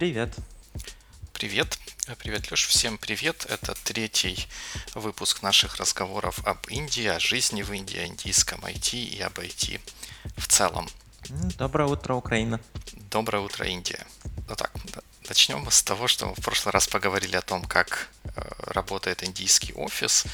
Привет. 0.00 0.34
Привет. 1.34 1.78
Привет, 2.20 2.50
Леш. 2.50 2.64
Всем 2.68 2.96
привет. 2.96 3.44
Это 3.50 3.74
третий 3.84 4.48
выпуск 4.94 5.42
наших 5.42 5.76
разговоров 5.76 6.40
об 6.46 6.66
Индии, 6.68 7.04
о 7.04 7.20
жизни 7.20 7.60
в 7.60 7.70
Индии, 7.70 7.98
о 7.98 8.06
индийском 8.06 8.64
IT 8.64 8.96
и 8.96 9.20
об 9.20 9.38
IT 9.38 9.78
в 10.38 10.48
целом. 10.48 10.88
Доброе 11.58 11.86
утро, 11.86 12.14
Украина. 12.14 12.60
Доброе 13.10 13.40
утро, 13.40 13.66
Индия. 13.66 14.06
Ну 14.48 14.56
так, 14.56 14.72
начнем 15.28 15.70
с 15.70 15.82
того, 15.82 16.08
что 16.08 16.28
мы 16.28 16.34
в 16.34 16.40
прошлый 16.40 16.72
раз 16.72 16.88
поговорили 16.88 17.36
о 17.36 17.42
том, 17.42 17.62
как 17.62 18.08
э, 18.24 18.30
работает 18.72 19.22
индийский 19.22 19.74
офис, 19.74 20.24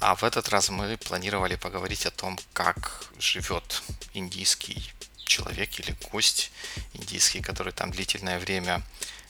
а 0.00 0.16
в 0.16 0.24
этот 0.24 0.48
раз 0.48 0.70
мы 0.70 0.96
планировали 0.96 1.54
поговорить 1.54 2.04
о 2.04 2.10
том, 2.10 2.36
как 2.52 3.04
живет 3.20 3.84
индийский 4.12 4.92
человек 5.24 5.78
или 5.80 5.96
гость 6.10 6.50
индийский, 6.92 7.40
который 7.40 7.72
там 7.72 7.90
длительное 7.90 8.38
время, 8.38 8.82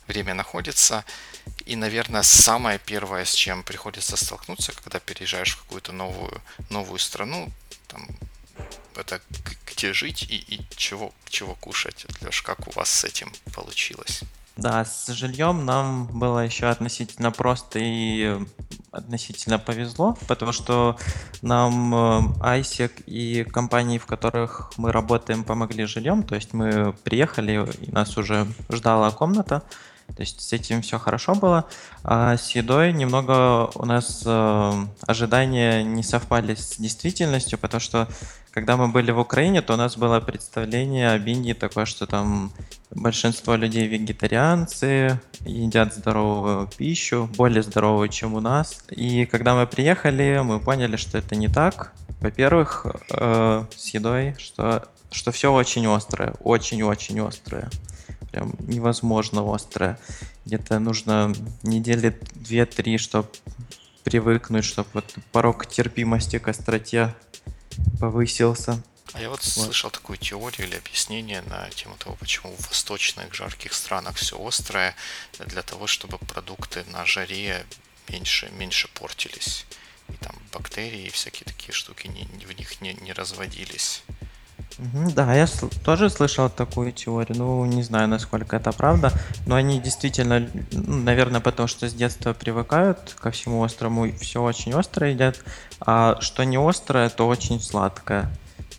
время 0.07 0.35
находится. 0.35 1.05
И, 1.67 1.77
наверное, 1.77 2.23
самое 2.23 2.79
первое, 2.79 3.25
с 3.25 3.35
чем 3.35 3.63
приходится 3.63 4.17
столкнуться, 4.17 4.73
когда 4.73 5.01
переезжаешь 5.01 5.55
в 5.55 5.63
какую-то 5.63 5.93
новую, 5.93 6.43
новую 6.71 6.99
страну, 6.99 7.53
там, 7.89 8.07
это 8.97 9.21
где 9.67 9.93
жить 9.93 10.25
и, 10.25 10.37
и 10.37 10.61
чего, 10.77 11.13
чего 11.29 11.55
кушать. 11.55 12.07
Леш, 12.21 12.43
как 12.43 12.69
у 12.69 12.71
вас 12.73 12.91
с 12.91 13.05
этим 13.05 13.33
получилось? 13.53 14.23
Да, 14.57 14.85
с 14.85 15.09
жильем 15.09 15.65
нам 15.65 16.07
было 16.07 16.45
еще 16.45 16.67
относительно 16.67 17.33
просто 17.33 17.81
и 17.81 18.39
относительно 18.93 19.59
повезло, 19.59 20.17
потому 20.29 20.53
что 20.53 20.97
нам 21.43 21.93
ISEC 22.41 22.93
э, 22.99 23.03
и 23.07 23.45
компании, 23.45 23.99
в 23.99 24.07
которых 24.07 24.73
мы 24.77 24.93
работаем, 24.93 25.43
помогли 25.43 25.87
жильем. 25.87 26.23
То 26.23 26.37
есть 26.37 26.55
мы 26.55 26.93
приехали, 27.03 27.69
и 27.81 27.91
нас 27.91 28.17
уже 28.17 28.47
ждала 28.71 29.11
комната. 29.11 29.65
То 30.09 30.21
есть 30.21 30.41
с 30.41 30.53
этим 30.53 30.83
все 30.83 30.99
хорошо 30.99 31.35
было. 31.35 31.67
А 32.05 32.37
с 32.37 32.51
едой 32.51 32.93
немного 32.93 33.71
у 33.75 33.85
нас 33.85 34.23
э, 34.25 34.73
ожидания 35.07 35.83
не 35.83 36.03
совпали 36.03 36.55
с 36.55 36.77
действительностью, 36.77 37.59
потому 37.59 37.81
что 37.81 38.09
когда 38.53 38.77
мы 38.77 38.87
были 38.87 39.11
в 39.11 39.19
Украине, 39.19 39.63
то 39.63 39.75
у 39.75 39.77
нас 39.77 39.97
было 39.97 40.21
представление 40.21 41.11
об 41.15 41.27
Индии 41.27 41.55
такое, 41.55 41.87
что 41.87 42.07
там 42.07 42.53
большинство 42.93 43.57
людей 43.57 43.89
вегетарианцы, 43.89 45.21
едят 45.41 45.93
здоровую 45.93 46.69
пищу, 46.69 47.29
более 47.37 47.65
здоровую, 47.65 48.09
чем 48.09 48.35
у 48.35 48.41
нас. 48.41 48.85
И 48.91 49.27
когда 49.27 49.57
мы 49.57 49.67
приехали, 49.67 50.41
мы 50.45 50.61
поняли, 50.61 50.95
что 50.97 51.19
это 51.19 51.35
не 51.35 51.49
так. 51.49 51.93
Во-первых, 52.21 52.87
э, 53.11 53.65
с 53.77 53.89
едой, 53.89 54.37
что, 54.39 54.87
что 55.11 55.33
все 55.33 55.53
очень 55.53 55.87
острое, 55.87 56.35
очень-очень 56.41 57.21
острое. 57.21 57.69
Прям 58.35 58.53
невозможно 58.67 59.55
острое. 59.55 59.97
Где-то 60.45 60.81
нужно 60.81 61.33
недели 61.63 62.19
две-три, 62.35 62.99
чтобы 62.99 63.29
привыкнуть, 64.03 64.65
чтобы 64.65 64.89
вот 64.95 65.15
порог 65.31 65.67
терпимости 65.69 66.41
к 66.41 66.49
остроте 66.49 67.15
повысился. 68.01 68.83
А 69.13 69.21
я 69.21 69.31
вот, 69.31 69.39
вот 69.39 69.67
слышал 69.67 69.89
такую 69.89 70.19
теорию 70.19 70.67
или 70.67 70.75
объяснение 70.75 71.43
на 71.43 71.71
тему 71.71 71.95
того, 71.97 72.17
почему 72.17 72.53
в 72.57 72.69
восточных 72.69 73.33
жарких 73.33 73.73
странах 73.73 74.17
все 74.17 74.37
острое, 74.45 74.97
для 75.47 75.63
того, 75.63 75.87
чтобы 75.87 76.19
продукты 76.19 76.83
на 76.91 77.07
жаре 77.07 77.65
меньше, 78.09 78.51
меньше 78.59 78.89
портились. 78.95 79.65
И 80.09 80.15
там 80.15 80.35
бактерии 80.53 81.07
и 81.07 81.11
всякие 81.11 81.45
такие 81.45 81.73
штуки 81.73 82.09
не, 82.09 82.25
в 82.45 82.59
них 82.59 82.81
не, 82.81 82.95
не 82.95 83.13
разводились. 83.13 84.03
Да, 84.79 85.35
я 85.35 85.47
тоже 85.85 86.11
слышал 86.11 86.51
такую 86.51 86.93
теорию. 86.93 87.39
Ну, 87.39 87.65
не 87.65 87.83
знаю, 87.83 88.09
насколько 88.09 88.57
это 88.57 88.73
правда. 88.73 89.13
Но 89.47 89.55
они 89.55 89.81
действительно, 89.81 90.49
ну, 90.73 90.97
наверное, 91.03 91.41
потому 91.41 91.69
что 91.69 91.89
с 91.89 91.95
детства 91.95 92.33
привыкают 92.33 93.17
ко 93.21 93.31
всему 93.31 93.63
острому. 93.63 94.13
Все 94.19 94.43
очень 94.43 94.75
остро 94.75 95.09
едят. 95.09 95.41
А 95.81 96.21
что 96.21 96.45
не 96.45 96.57
острое, 96.57 97.09
то 97.09 97.29
очень 97.29 97.61
сладкое. 97.61 98.23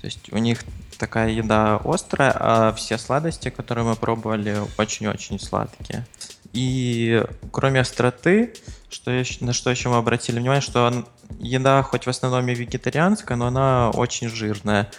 То 0.01 0.07
есть 0.07 0.31
у 0.33 0.37
них 0.37 0.63
такая 0.97 1.29
еда 1.29 1.79
острая, 1.83 2.35
а 2.35 2.73
все 2.73 2.97
сладости, 2.97 3.49
которые 3.49 3.85
мы 3.85 3.95
пробовали, 3.95 4.57
очень-очень 4.77 5.39
сладкие. 5.39 6.05
И 6.53 7.23
кроме 7.51 7.81
остроты, 7.81 8.53
что 8.89 9.11
еще, 9.11 9.43
на 9.43 9.51
что 9.51 9.69
еще 9.69 9.89
мы 9.89 9.97
обратили 9.97 10.39
внимание, 10.39 10.61
что 10.61 11.05
еда 11.39 11.81
хоть 11.83 12.05
в 12.05 12.09
основном 12.09 12.47
и 12.47 12.55
вегетарианская, 12.55 13.37
но 13.37 13.47
она 13.47 13.89
очень 13.89 14.29
жирная. 14.29 14.89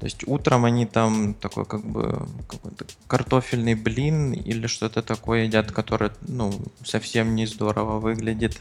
То 0.00 0.06
есть 0.06 0.26
утром 0.26 0.64
они 0.64 0.86
там 0.86 1.34
такой 1.34 1.64
как 1.64 1.84
бы 1.84 2.26
какой-то 2.48 2.84
картофельный 3.06 3.74
блин 3.74 4.32
или 4.32 4.66
что-то 4.66 5.02
такое 5.02 5.44
едят, 5.44 5.72
которое 5.72 6.12
ну, 6.22 6.52
совсем 6.84 7.34
не 7.34 7.46
здорово 7.46 7.98
выглядит. 8.00 8.58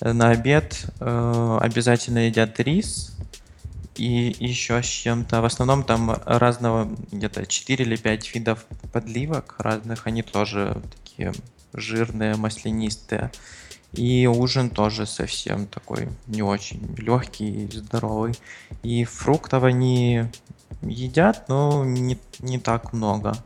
На 0.00 0.30
обед 0.30 0.86
э, 1.00 1.58
обязательно 1.60 2.26
едят 2.26 2.60
рис 2.60 3.16
и 3.96 4.36
еще 4.38 4.82
с 4.82 4.86
чем-то. 4.86 5.40
В 5.40 5.46
основном 5.46 5.82
там 5.82 6.16
разного 6.24 6.88
где-то 7.10 7.46
4 7.46 7.84
или 7.84 7.96
5 7.96 8.34
видов 8.34 8.66
подливок 8.92 9.56
разных. 9.58 10.06
Они 10.06 10.22
тоже 10.22 10.82
такие 10.92 11.32
жирные, 11.72 12.36
маслянистые. 12.36 13.30
И 13.92 14.26
ужин 14.26 14.68
тоже 14.68 15.06
совсем 15.06 15.66
такой 15.66 16.08
не 16.26 16.42
очень 16.42 16.94
легкий 16.96 17.64
и 17.64 17.70
здоровый. 17.72 18.34
И 18.82 19.04
фруктов 19.04 19.64
они 19.64 20.24
едят, 20.82 21.48
но 21.48 21.84
не, 21.84 22.18
не 22.40 22.58
так 22.58 22.92
много. 22.92 23.36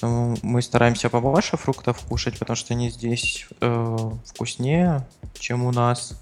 Но 0.00 0.36
мы 0.42 0.62
стараемся 0.62 1.10
побольше 1.10 1.56
фруктов 1.56 2.00
кушать, 2.00 2.38
потому 2.38 2.56
что 2.56 2.74
они 2.74 2.90
здесь 2.90 3.46
э, 3.60 4.10
вкуснее, 4.26 5.06
чем 5.34 5.64
у 5.64 5.72
нас. 5.72 6.14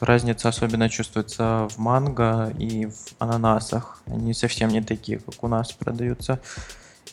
Разница 0.00 0.48
особенно 0.48 0.88
чувствуется 0.88 1.68
в 1.70 1.78
манго 1.78 2.52
и 2.58 2.86
в 2.86 3.14
ананасах. 3.20 4.02
Они 4.06 4.34
совсем 4.34 4.68
не 4.68 4.82
такие, 4.82 5.20
как 5.20 5.42
у 5.44 5.48
нас 5.48 5.72
продаются. 5.72 6.40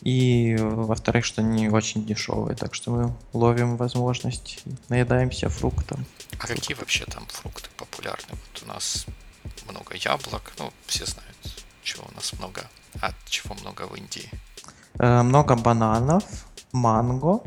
И, 0.02 0.56
во-вторых, 0.58 1.24
что 1.24 1.42
они 1.42 1.68
очень 1.68 2.04
дешевые, 2.04 2.56
так 2.56 2.74
что 2.74 2.90
мы 2.90 3.16
ловим 3.32 3.76
возможность, 3.76 4.60
наедаемся 4.88 5.48
фруктом. 5.48 6.04
А 6.38 6.46
какие 6.46 6.74
вообще 6.74 7.04
там 7.04 7.24
фрукты 7.28 7.68
популярны? 7.76 8.30
Вот 8.30 8.62
у 8.64 8.66
нас 8.66 9.06
много 9.68 9.94
яблок, 9.94 10.52
ну, 10.58 10.72
все 10.86 11.04
знают, 11.04 11.64
чего 11.90 12.04
у 12.10 12.14
нас 12.14 12.32
много, 12.38 12.62
а 13.02 13.10
чего 13.26 13.54
много 13.54 13.82
в 13.88 13.96
Индии. 13.96 14.30
Э, 14.98 15.22
много 15.22 15.56
бананов, 15.56 16.24
манго, 16.72 17.42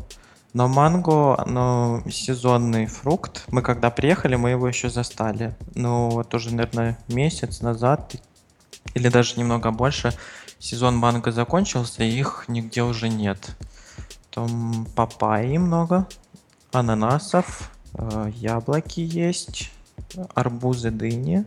но 0.53 0.67
манго, 0.67 1.43
ну, 1.47 2.03
сезонный 2.11 2.87
фрукт. 2.87 3.45
Мы 3.47 3.61
когда 3.61 3.89
приехали, 3.89 4.35
мы 4.35 4.49
его 4.49 4.67
еще 4.67 4.89
застали. 4.89 5.55
Ну, 5.75 6.09
вот 6.09 6.33
уже, 6.33 6.53
наверное, 6.53 6.99
месяц 7.07 7.61
назад 7.61 8.15
или 8.93 9.07
даже 9.07 9.39
немного 9.39 9.71
больше 9.71 10.13
сезон 10.59 10.97
манго 10.97 11.31
закончился, 11.31 12.03
их 12.03 12.45
нигде 12.49 12.83
уже 12.83 13.07
нет. 13.07 13.55
Там 14.29 14.85
папайи 14.95 15.57
много, 15.57 16.05
ананасов, 16.73 17.71
э, 17.93 18.31
яблоки 18.35 18.99
есть, 18.99 19.71
арбузы, 20.35 20.91
дыни. 20.91 21.45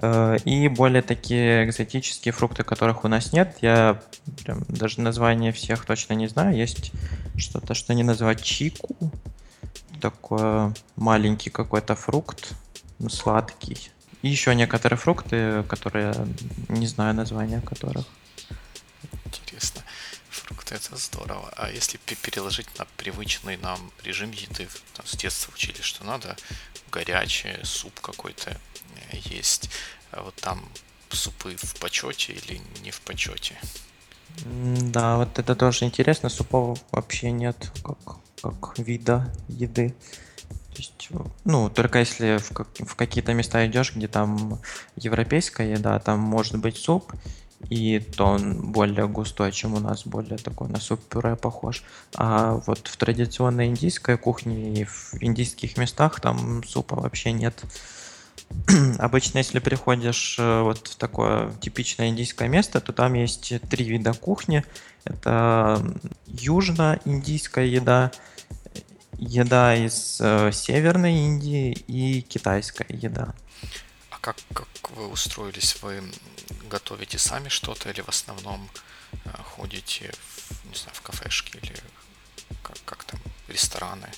Э, 0.00 0.36
и 0.44 0.68
более 0.68 1.02
такие 1.02 1.64
экзотические 1.64 2.32
фрукты, 2.32 2.62
которых 2.62 3.04
у 3.04 3.08
нас 3.08 3.32
нет. 3.32 3.56
Я 3.60 4.00
прям 4.44 4.64
даже 4.68 5.00
название 5.00 5.52
всех 5.52 5.84
точно 5.84 6.14
не 6.14 6.28
знаю. 6.28 6.56
Есть 6.56 6.92
что-то, 7.36 7.74
что 7.74 7.94
не 7.94 8.02
называть 8.02 8.42
чику. 8.42 8.96
Такой 10.00 10.72
маленький 10.96 11.50
какой-то 11.50 11.96
фрукт, 11.96 12.52
сладкий. 13.10 13.90
И 14.22 14.28
еще 14.28 14.54
некоторые 14.54 14.98
фрукты, 14.98 15.64
которые 15.64 16.14
не 16.68 16.86
знаю 16.86 17.14
названия 17.14 17.60
которых. 17.60 18.06
Интересно. 19.24 19.82
Фрукты 20.30 20.76
это 20.76 20.96
здорово. 20.96 21.52
А 21.56 21.70
если 21.70 21.98
переложить 21.98 22.66
на 22.78 22.86
привычный 22.96 23.56
нам 23.56 23.90
режим 24.04 24.30
еды, 24.30 24.68
там, 24.94 25.06
с 25.06 25.16
детства 25.16 25.52
учили, 25.52 25.80
что 25.80 26.04
надо 26.04 26.36
горячее, 26.90 27.58
суп 27.64 28.00
какой-то 28.00 28.56
есть. 29.12 29.70
А 30.10 30.22
вот 30.22 30.34
там 30.36 30.62
супы 31.10 31.56
в 31.56 31.78
почете 31.80 32.32
или 32.32 32.60
не 32.82 32.90
в 32.90 33.00
почете? 33.00 33.56
Да, 34.44 35.16
вот 35.16 35.38
это 35.38 35.54
тоже 35.54 35.84
интересно. 35.84 36.28
Супов 36.28 36.78
вообще 36.92 37.30
нет 37.30 37.72
как, 37.82 37.98
как 38.42 38.78
вида 38.78 39.32
еды 39.48 39.94
есть, 40.78 41.08
ну, 41.44 41.70
только 41.70 41.98
если 41.98 42.38
в, 42.38 42.50
в 42.84 42.94
какие-то 42.94 43.34
места 43.34 43.66
идешь, 43.66 43.94
где 43.94 44.08
там 44.08 44.60
европейская 44.96 45.72
еда, 45.72 45.98
там 45.98 46.20
может 46.20 46.56
быть 46.56 46.76
суп, 46.76 47.12
и 47.68 47.98
то 47.98 48.26
он 48.26 48.72
более 48.72 49.08
густой, 49.08 49.52
чем 49.52 49.74
у 49.74 49.80
нас, 49.80 50.06
более 50.06 50.38
такой 50.38 50.68
на 50.68 50.78
суп-пюре 50.78 51.36
похож. 51.36 51.82
А 52.14 52.54
вот 52.66 52.86
в 52.86 52.96
традиционной 52.96 53.66
индийской 53.66 54.16
кухне 54.16 54.80
и 54.80 54.84
в 54.84 55.14
индийских 55.20 55.76
местах 55.76 56.20
там 56.20 56.62
супа 56.64 56.96
вообще 56.96 57.32
нет. 57.32 57.60
Обычно, 58.98 59.38
если 59.38 59.58
приходишь 59.58 60.36
э, 60.38 60.60
вот 60.62 60.88
в 60.88 60.96
такое 60.96 61.52
типичное 61.60 62.08
индийское 62.08 62.48
место, 62.48 62.80
то 62.80 62.92
там 62.92 63.14
есть 63.14 63.52
три 63.68 63.84
вида 63.84 64.12
кухни. 64.12 64.64
Это 65.04 65.82
южно-индийская 66.26 67.66
еда, 67.66 68.10
еда 69.14 69.74
из 69.74 70.18
э, 70.20 70.50
Северной 70.52 71.14
Индии 71.14 71.72
и 71.72 72.20
китайская 72.22 72.86
еда. 72.88 73.34
А 74.10 74.18
как, 74.20 74.36
как 74.52 74.68
вы 74.90 75.08
устроились? 75.08 75.76
Вы 75.82 76.02
готовите 76.68 77.18
сами 77.18 77.48
что-то 77.48 77.90
или 77.90 78.00
в 78.00 78.08
основном 78.08 78.68
э, 79.24 79.30
ходите 79.42 80.12
в, 80.12 80.68
не 80.68 80.74
знаю, 80.74 80.94
в 80.94 81.00
кафешки 81.02 81.56
или 81.56 81.76
как, 82.62 82.76
как 82.84 83.04
там, 83.04 83.20
рестораны? 83.48 84.08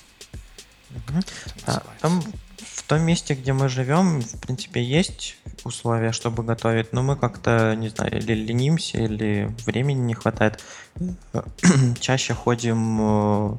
А, 1.65 1.83
там 2.01 2.21
в 2.61 2.83
том 2.83 3.01
месте, 3.01 3.33
где 3.33 3.53
мы 3.53 3.69
живем, 3.69 4.21
в 4.21 4.39
принципе, 4.39 4.83
есть 4.83 5.37
условия, 5.63 6.11
чтобы 6.11 6.43
готовить, 6.43 6.93
но 6.93 7.01
мы 7.03 7.15
как-то, 7.15 7.75
не 7.75 7.89
знаю, 7.89 8.17
или 8.17 8.33
ленимся, 8.33 8.99
или 8.99 9.53
времени 9.65 9.99
не 9.99 10.13
хватает. 10.13 10.63
Чаще 11.99 12.33
ходим 12.33 12.99
э, 13.01 13.57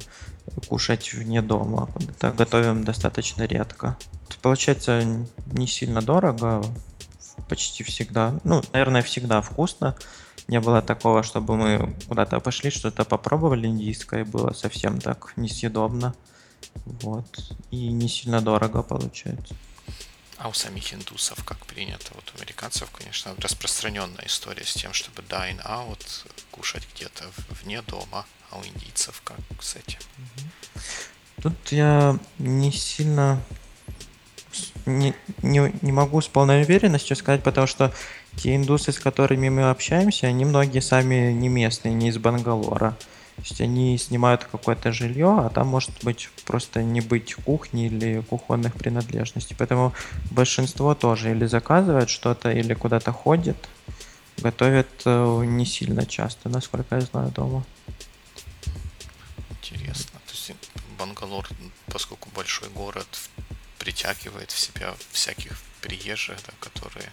кушать 0.67 1.13
вне 1.13 1.41
дома. 1.41 1.89
Это 2.09 2.31
готовим 2.31 2.83
достаточно 2.83 3.43
редко. 3.43 3.97
Получается 4.41 5.03
не 5.47 5.67
сильно 5.67 6.01
дорого, 6.01 6.63
почти 7.47 7.83
всегда. 7.83 8.39
Ну, 8.43 8.61
наверное, 8.73 9.01
всегда 9.01 9.41
вкусно. 9.41 9.95
Не 10.47 10.59
было 10.59 10.81
такого, 10.81 11.23
чтобы 11.23 11.55
мы 11.55 11.95
куда-то 12.07 12.39
пошли, 12.39 12.69
что-то 12.69 13.05
попробовали 13.05 13.67
индийское, 13.67 14.25
было 14.25 14.51
совсем 14.51 14.99
так 14.99 15.33
несъедобно. 15.37 16.13
Вот. 16.85 17.25
И 17.71 17.87
не 17.87 18.07
сильно 18.07 18.41
дорого 18.41 18.83
получается. 18.83 19.55
А 20.37 20.49
у 20.49 20.53
самих 20.53 20.93
индусов 20.93 21.43
как 21.43 21.65
принято? 21.65 22.11
Вот 22.15 22.33
у 22.33 22.37
американцев, 22.41 22.89
конечно, 22.91 23.33
распространенная 23.37 24.25
история 24.25 24.65
с 24.65 24.73
тем, 24.73 24.91
чтобы 24.93 25.21
dine 25.21 25.63
out, 25.65 26.05
кушать 26.51 26.87
где-то 26.93 27.25
вне 27.61 27.81
дома, 27.83 28.25
а 28.49 28.57
у 28.57 28.63
индийцев 28.65 29.21
как 29.23 29.37
с 29.61 29.75
этим? 29.75 29.99
Тут 31.41 31.71
я 31.71 32.19
не 32.39 32.71
сильно 32.71 33.41
не, 34.85 35.13
не, 35.41 35.73
не 35.81 35.91
могу 35.91 36.21
с 36.21 36.27
полной 36.27 36.63
уверенностью 36.63 37.15
сказать, 37.15 37.43
потому 37.43 37.67
что 37.67 37.93
те 38.35 38.55
индусы, 38.55 38.91
с 38.91 38.99
которыми 38.99 39.49
мы 39.49 39.69
общаемся, 39.69 40.27
они 40.27 40.45
многие 40.45 40.79
сами 40.79 41.31
не 41.31 41.49
местные, 41.49 41.93
не 41.93 42.09
из 42.09 42.17
Бангалора. 42.17 42.97
То 43.35 43.41
есть 43.41 43.61
они 43.61 43.97
снимают 43.97 44.43
какое-то 44.43 44.91
жилье, 44.91 45.39
а 45.39 45.49
там 45.49 45.67
может 45.67 45.91
быть 46.03 46.29
просто 46.45 46.83
не 46.83 47.01
быть 47.01 47.33
кухни 47.33 47.87
или 47.87 48.21
кухонных 48.21 48.75
принадлежностей. 48.75 49.55
Поэтому 49.57 49.93
большинство 50.31 50.93
тоже 50.95 51.31
или 51.31 51.45
заказывает 51.45 52.09
что-то, 52.09 52.51
или 52.51 52.73
куда-то 52.73 53.11
ходит. 53.11 53.57
Готовят 54.37 54.87
э, 55.05 55.43
не 55.45 55.65
сильно 55.65 56.05
часто, 56.05 56.49
насколько 56.49 56.95
я 56.95 57.01
знаю, 57.01 57.31
дома. 57.31 57.63
Интересно. 59.51 60.19
То 60.25 60.33
есть 60.33 60.51
Бангалор, 60.97 61.47
поскольку 61.87 62.29
большой 62.35 62.69
город, 62.69 63.07
притягивает 63.77 64.51
в 64.51 64.59
себя 64.59 64.93
всяких 65.11 65.59
приезжих, 65.81 66.37
да, 66.45 66.53
которые... 66.59 67.11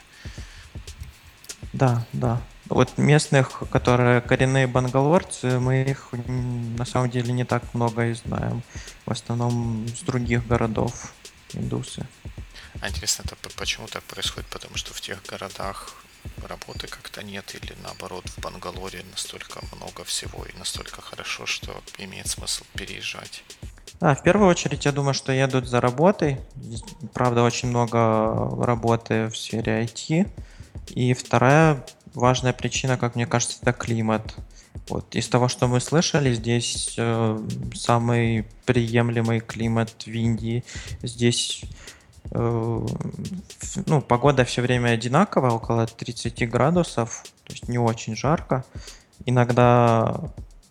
Да, 1.73 2.07
да. 2.13 2.41
Вот 2.71 2.97
местных, 2.99 3.65
которые 3.71 4.21
коренные 4.21 4.69
бангалорцы, 4.69 5.59
мы 5.59 5.83
их 5.83 6.09
на 6.13 6.85
самом 6.85 7.11
деле 7.11 7.33
не 7.33 7.45
так 7.45 7.75
много 7.75 8.07
и 8.07 8.15
знаем. 8.15 8.63
В 9.07 9.11
основном 9.11 9.87
с 9.89 10.03
других 10.03 10.47
городов 10.47 11.13
индусы. 11.53 12.07
А 12.81 12.89
интересно, 12.89 13.25
это 13.27 13.37
почему 13.57 13.89
так 13.89 14.05
происходит? 14.05 14.49
Потому 14.49 14.77
что 14.77 14.95
в 14.95 15.01
тех 15.01 15.21
городах 15.27 15.97
работы 16.49 16.87
как-то 16.87 17.25
нет, 17.25 17.57
или 17.61 17.75
наоборот, 17.83 18.25
в 18.29 18.39
Бангалоре 18.39 19.05
настолько 19.11 19.61
много 19.75 20.05
всего 20.05 20.45
и 20.45 20.57
настолько 20.57 21.03
хорошо, 21.03 21.47
что 21.47 21.83
имеет 21.99 22.29
смысл 22.29 22.65
переезжать? 22.75 23.43
А, 24.01 24.15
в 24.15 24.23
первую 24.23 24.49
очередь, 24.49 24.85
я 24.85 24.93
думаю, 24.93 25.15
что 25.15 25.33
едут 25.33 25.67
за 25.67 25.81
работой. 25.81 26.39
Правда, 27.13 27.43
очень 27.43 27.69
много 27.69 28.65
работы 28.65 29.27
в 29.27 29.37
сфере 29.37 29.83
IT. 29.83 30.31
И 30.91 31.15
вторая 31.15 31.85
важная 32.15 32.53
причина, 32.53 32.97
как 32.97 33.15
мне 33.15 33.27
кажется, 33.27 33.59
это 33.63 33.73
климат. 33.73 34.35
Вот 34.89 35.15
из 35.15 35.29
того, 35.29 35.49
что 35.49 35.69
мы 35.69 35.81
слышали, 35.81 36.33
здесь 36.33 36.95
э, 36.97 37.39
самый 37.75 38.47
приемлемый 38.67 39.41
климат 39.41 39.91
в 40.05 40.09
Индии. 40.09 40.65
Здесь 41.03 41.65
э, 42.31 42.87
ну, 43.87 44.01
погода 44.01 44.45
все 44.45 44.63
время 44.63 44.91
одинаковая, 44.91 45.51
около 45.51 45.87
30 45.87 46.49
градусов, 46.49 47.25
то 47.45 47.53
есть 47.53 47.69
не 47.69 47.79
очень 47.79 48.17
жарко. 48.17 48.65
Иногда 49.27 50.21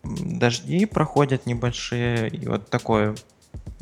дожди 0.04 0.86
проходят 0.86 1.46
небольшие, 1.46 2.30
и 2.30 2.48
вот 2.48 2.70
такое 2.70 3.16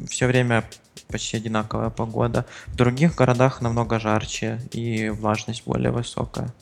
все 0.08 0.28
время 0.28 0.64
почти 1.08 1.38
одинаковая 1.38 1.90
погода. 1.90 2.46
В 2.68 2.76
других 2.76 3.16
городах 3.16 3.62
намного 3.62 4.00
жарче 4.00 4.62
и 4.72 5.10
влажность 5.10 5.64
более 5.66 5.92
высокая. 5.92 6.54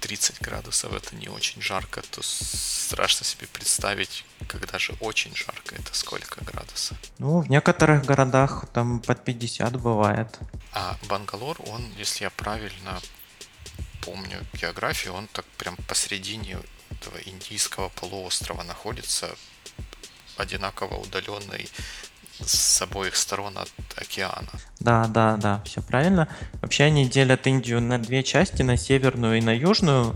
30 0.00 0.40
градусов 0.40 0.92
это 0.92 1.16
не 1.16 1.28
очень 1.28 1.60
жарко, 1.60 2.02
то 2.10 2.20
страшно 2.22 3.24
себе 3.24 3.46
представить, 3.48 4.24
когда 4.46 4.78
же 4.78 4.94
очень 5.00 5.34
жарко, 5.34 5.74
это 5.74 5.94
сколько 5.94 6.44
градусов? 6.44 6.96
Ну, 7.18 7.40
в 7.40 7.50
некоторых 7.50 8.04
городах 8.04 8.66
там 8.72 9.00
под 9.00 9.24
50 9.24 9.80
бывает. 9.80 10.38
А 10.72 10.96
Бангалор, 11.08 11.56
он, 11.66 11.82
если 11.98 12.24
я 12.24 12.30
правильно 12.30 13.00
помню 14.02 14.38
географию, 14.54 15.14
он 15.14 15.26
так 15.28 15.44
прям 15.58 15.76
посередине 15.88 16.58
этого 16.90 17.18
индийского 17.18 17.88
полуострова 17.88 18.62
находится, 18.62 19.34
одинаково 20.36 20.96
удаленный 20.96 21.68
с 22.44 22.82
обоих 22.82 23.16
сторон 23.16 23.56
от 23.58 23.70
океана. 23.96 24.50
Да, 24.80 25.06
да, 25.06 25.36
да, 25.36 25.62
все 25.64 25.82
правильно. 25.82 26.28
Вообще 26.60 26.84
они 26.84 27.08
делят 27.08 27.46
Индию 27.46 27.80
на 27.80 27.98
две 27.98 28.22
части, 28.22 28.62
на 28.62 28.76
северную 28.76 29.38
и 29.38 29.40
на 29.40 29.54
южную. 29.56 30.14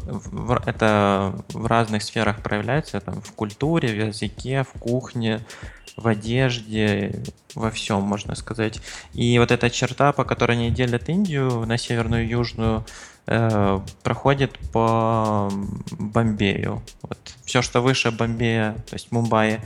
Это 0.66 1.34
в 1.48 1.66
разных 1.66 2.02
сферах 2.02 2.42
проявляется, 2.42 3.00
там, 3.00 3.20
в 3.22 3.32
культуре, 3.32 3.88
в 3.88 4.08
языке, 4.08 4.64
в 4.64 4.78
кухне, 4.78 5.40
в 5.96 6.06
одежде, 6.06 7.22
во 7.54 7.70
всем, 7.70 8.02
можно 8.02 8.34
сказать. 8.34 8.80
И 9.12 9.38
вот 9.38 9.50
эта 9.50 9.70
черта, 9.70 10.12
по 10.12 10.24
которой 10.24 10.52
они 10.52 10.70
делят 10.70 11.08
Индию 11.08 11.66
на 11.66 11.78
северную 11.78 12.24
и 12.24 12.28
южную, 12.28 12.84
э, 13.26 13.80
проходит 14.02 14.58
по 14.72 15.50
Бомбею. 15.92 16.82
Вот. 17.02 17.18
Все, 17.44 17.62
что 17.62 17.80
выше 17.80 18.10
Бомбея, 18.10 18.76
то 18.88 18.94
есть 18.94 19.10
Мумбаи, 19.12 19.60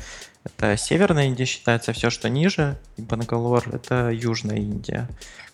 это 0.45 0.77
Северная 0.77 1.27
Индия 1.27 1.47
считается, 1.47 1.93
все, 1.93 2.11
что 2.11 2.29
ниже, 2.29 2.79
и 2.97 3.03
Бангалор— 3.03 3.69
это 3.75 4.11
Южная 4.11 4.59
Индия. 4.59 5.09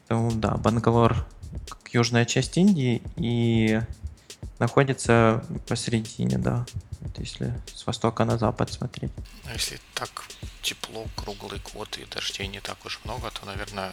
Поэтому, 0.09 0.33
да, 0.33 0.57
Бангалор 0.57 1.27
как 1.69 1.95
южная 1.95 2.25
часть 2.25 2.57
Индии 2.57 3.03
и 3.17 3.81
находится 4.59 5.45
посередине, 5.69 6.39
да. 6.39 6.67
Вот 7.01 7.19
если 7.19 7.55
с 7.75 7.87
востока 7.87 8.25
на 8.25 8.37
запад 8.37 8.73
смотреть. 8.73 9.11
Ну, 9.45 9.53
если 9.53 9.81
так 9.95 10.25
тепло 10.63 11.07
круглый 11.17 11.61
год 11.73 11.97
и 11.99 12.05
дождей 12.05 12.47
не 12.47 12.61
так 12.61 12.85
уж 12.85 13.01
много, 13.05 13.31
то, 13.31 13.47
наверное, 13.47 13.93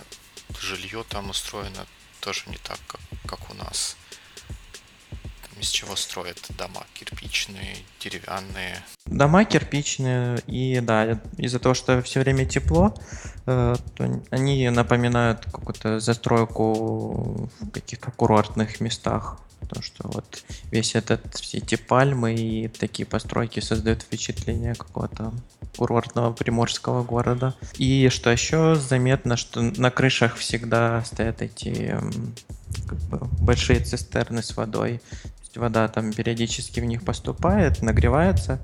жилье 0.59 1.03
там 1.07 1.29
устроено 1.29 1.85
тоже 2.19 2.43
не 2.47 2.57
так, 2.57 2.79
как, 2.87 3.01
как 3.25 3.51
у 3.51 3.53
нас. 3.53 3.95
Из 5.59 5.69
чего 5.69 5.95
строят 5.95 6.37
дома? 6.57 6.85
Кирпичные, 6.93 7.77
деревянные? 7.99 8.83
Дома 9.05 9.43
кирпичные, 9.43 10.39
и 10.45 10.79
да, 10.81 11.19
из-за 11.37 11.59
того, 11.59 11.73
что 11.73 12.01
все 12.03 12.19
время 12.19 12.45
тепло, 12.45 12.93
э, 13.47 13.75
то 13.95 14.21
они 14.29 14.69
напоминают 14.69 15.45
какую-то 15.45 15.99
застройку 15.99 17.49
в 17.59 17.69
каких-то 17.71 18.11
курортных 18.11 18.79
местах. 18.81 19.39
Потому 19.59 19.81
что 19.81 20.07
вот 20.07 20.43
весь 20.71 20.95
этот, 20.95 21.35
все 21.35 21.57
эти 21.57 21.75
пальмы 21.75 22.35
и 22.35 22.67
такие 22.67 23.05
постройки 23.05 23.59
создают 23.59 24.03
впечатление 24.03 24.75
какого-то 24.75 25.33
курортного 25.75 26.31
приморского 26.31 27.03
города. 27.03 27.55
И 27.77 28.09
что 28.09 28.29
еще 28.29 28.75
заметно, 28.75 29.35
что 29.35 29.61
на 29.61 29.91
крышах 29.91 30.35
всегда 30.35 31.03
стоят 31.03 31.41
эти 31.41 31.97
как 32.87 32.99
бы, 33.09 33.19
большие 33.41 33.79
цистерны 33.79 34.41
с 34.41 34.55
водой 34.55 35.01
вода 35.55 35.87
там 35.87 36.11
периодически 36.11 36.79
в 36.79 36.85
них 36.85 37.05
поступает, 37.05 37.81
нагревается 37.81 38.59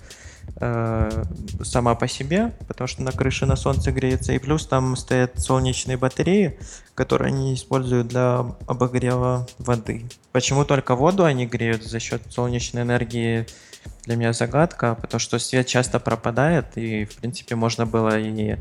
э, 0.58 1.24
сама 1.64 1.96
по 1.96 2.08
себе, 2.08 2.54
потому 2.68 2.88
что 2.88 3.04
на 3.04 3.12
крыше 3.12 3.46
на 3.46 3.56
солнце 3.56 3.92
греется, 3.92 4.34
и 4.34 4.40
плюс 4.40 4.66
там 4.66 4.96
стоят 4.96 5.40
солнечные 5.40 5.98
батареи, 5.98 6.60
которые 6.96 7.28
они 7.28 7.54
используют 7.54 8.08
для 8.08 8.46
обогрева 8.68 9.48
воды. 9.60 10.06
Почему 10.32 10.66
только 10.66 10.96
воду 10.96 11.24
они 11.24 11.46
греют 11.46 11.84
за 11.84 12.00
счет 12.00 12.22
солнечной 12.30 12.84
энергии? 12.84 13.46
Для 14.06 14.16
меня 14.16 14.34
загадка, 14.34 14.96
потому 14.96 15.20
что 15.20 15.40
свет 15.40 15.68
часто 15.68 16.00
пропадает, 16.00 16.78
и, 16.78 17.06
в 17.06 17.16
принципе, 17.16 17.56
можно 17.56 17.86
было 17.86 18.20
и 18.20 18.58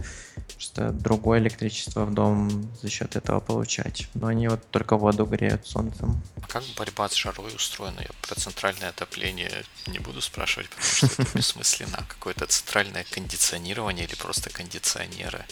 что 0.58 0.92
другое 0.92 1.40
электричество 1.40 2.04
в 2.04 2.14
дом 2.14 2.70
за 2.80 2.88
счет 2.88 3.16
этого 3.16 3.40
получать. 3.40 4.08
Но 4.14 4.28
они 4.28 4.48
вот 4.48 4.60
только 4.70 4.96
воду 4.96 5.26
греют 5.26 5.66
солнцем. 5.66 6.22
А 6.40 6.46
как 6.46 6.62
борьба 6.76 7.08
с 7.08 7.14
жарой 7.14 7.54
устроена? 7.54 8.00
Я 8.00 8.10
про 8.22 8.36
центральное 8.36 8.90
отопление 8.90 9.64
не 9.88 9.98
буду 9.98 10.20
спрашивать, 10.20 10.68
потому 10.68 10.92
что 10.92 11.06
это 11.06 11.26
бессмысленно. 11.38 12.04
Какое-то 12.08 12.46
центральное 12.46 13.04
кондиционирование 13.10 14.06
или 14.06 14.14
просто 14.14 14.50
кондиционеры 14.50 15.44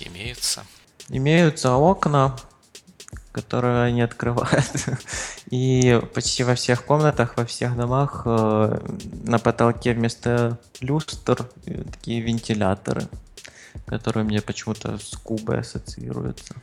имеются? 0.00 0.64
Имеются 1.08 1.74
окна, 1.74 2.36
которые 3.32 3.84
они 3.84 4.02
открывают. 4.02 4.88
И 5.50 6.00
почти 6.14 6.44
во 6.44 6.54
всех 6.54 6.84
комнатах, 6.84 7.36
во 7.36 7.44
всех 7.44 7.76
домах 7.76 8.22
э, 8.24 8.80
на 9.24 9.38
потолке 9.38 9.92
вместо 9.92 10.58
люстр 10.80 11.48
э, 11.66 11.84
такие 11.84 12.20
вентиляторы, 12.20 13.06
которые 13.86 14.24
мне 14.24 14.40
почему-то 14.40 14.98
с 14.98 15.16
Кубой 15.16 15.60
ассоциируются. 15.60 16.54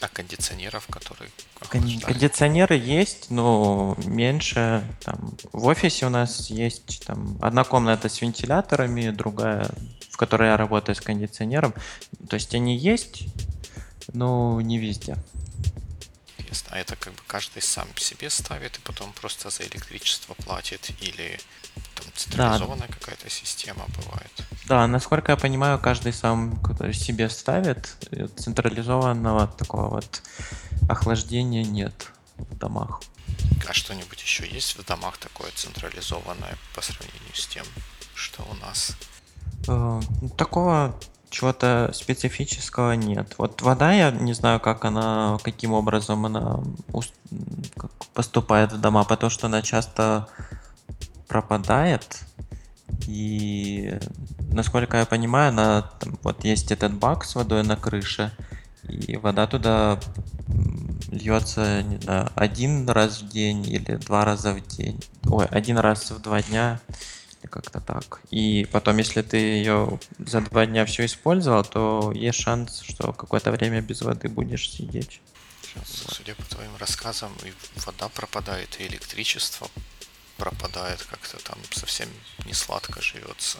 А 0.00 0.08
кондиционеров, 0.08 0.86
которые 0.88 1.30
Кон- 1.70 2.00
кондиционеры 2.00 2.76
есть, 2.76 3.30
но 3.30 3.96
меньше. 4.04 4.84
Там, 5.02 5.34
в 5.52 5.64
офисе 5.66 6.06
у 6.06 6.10
нас 6.10 6.50
есть 6.50 7.06
там 7.06 7.38
одна 7.40 7.64
комната 7.64 8.08
с 8.08 8.20
вентиляторами, 8.20 9.10
другая, 9.10 9.70
в 10.10 10.16
которой 10.16 10.50
я 10.50 10.56
работаю 10.56 10.94
с 10.94 11.00
кондиционером. 11.00 11.72
То 12.28 12.34
есть 12.34 12.54
они 12.54 12.76
есть, 12.76 13.28
но 14.12 14.60
не 14.60 14.78
везде. 14.78 15.16
А 16.74 16.78
это 16.78 16.96
как 16.96 17.12
бы 17.12 17.20
каждый 17.28 17.62
сам 17.62 17.86
себе 17.96 18.28
ставит 18.28 18.78
и 18.78 18.80
потом 18.80 19.12
просто 19.12 19.48
за 19.48 19.62
электричество 19.62 20.34
платит 20.34 20.90
или 21.00 21.38
там 21.94 22.06
централизованная 22.16 22.88
да. 22.88 22.94
какая-то 22.94 23.30
система 23.30 23.86
бывает? 23.96 24.32
Да, 24.66 24.84
насколько 24.88 25.30
я 25.30 25.36
понимаю, 25.36 25.78
каждый 25.78 26.12
сам 26.12 26.60
себе 26.92 27.30
ставит. 27.30 27.96
Централизованного 28.36 29.46
такого 29.46 29.88
вот 29.88 30.22
охлаждения 30.88 31.62
нет 31.62 32.10
в 32.38 32.58
домах. 32.58 33.02
А 33.68 33.72
что-нибудь 33.72 34.20
еще 34.20 34.44
есть 34.44 34.76
в 34.76 34.84
домах 34.84 35.18
такое 35.18 35.52
централизованное 35.54 36.58
по 36.74 36.82
сравнению 36.82 37.34
с 37.34 37.46
тем, 37.46 37.66
что 38.16 38.42
у 38.50 38.54
нас? 38.54 38.96
Э, 39.68 40.00
такого 40.36 40.98
чего-то 41.34 41.90
специфического 41.92 42.92
нет. 42.92 43.34
Вот 43.38 43.60
вода, 43.62 43.92
я 43.92 44.12
не 44.12 44.34
знаю, 44.34 44.60
как 44.60 44.84
она, 44.84 45.38
каким 45.42 45.72
образом 45.72 46.26
она 46.26 46.60
поступает 48.14 48.72
в 48.72 48.80
дома, 48.80 49.02
потому 49.02 49.30
что 49.30 49.48
она 49.48 49.60
часто 49.60 50.28
пропадает. 51.26 52.20
И 53.08 53.98
насколько 54.52 54.98
я 54.98 55.06
понимаю, 55.06 55.48
она 55.48 55.82
там, 55.98 56.16
вот 56.22 56.44
есть 56.44 56.70
этот 56.70 56.94
бак 56.94 57.24
с 57.24 57.34
водой 57.34 57.64
на 57.64 57.76
крыше, 57.76 58.30
и 58.88 59.16
вода 59.16 59.48
туда 59.48 59.98
льется, 61.10 61.82
не 61.82 61.98
знаю, 61.98 62.30
один 62.36 62.88
раз 62.88 63.22
в 63.22 63.28
день 63.28 63.68
или 63.68 63.96
два 63.96 64.24
раза 64.24 64.52
в 64.52 64.64
день. 64.68 65.02
Ой, 65.24 65.46
один 65.46 65.78
раз 65.78 66.12
в 66.12 66.22
два 66.22 66.42
дня 66.42 66.80
как-то 67.54 67.80
так. 67.80 68.20
И 68.30 68.66
потом, 68.72 68.98
если 68.98 69.22
ты 69.22 69.36
ее 69.36 70.00
за 70.18 70.40
два 70.40 70.66
дня 70.66 70.84
все 70.84 71.04
использовал, 71.04 71.62
то 71.62 72.10
есть 72.12 72.40
шанс, 72.40 72.82
что 72.82 73.12
какое-то 73.12 73.52
время 73.52 73.80
без 73.80 74.02
воды 74.02 74.28
будешь 74.28 74.68
сидеть. 74.68 75.20
Судя 75.84 76.34
по 76.34 76.42
твоим 76.42 76.76
рассказам, 76.78 77.32
и 77.44 77.52
вода 77.86 78.08
пропадает, 78.08 78.80
и 78.80 78.86
электричество 78.88 79.68
пропадает, 80.36 81.00
как-то 81.08 81.36
там 81.44 81.58
совсем 81.70 82.08
не 82.44 82.54
сладко 82.54 83.00
живется. 83.00 83.58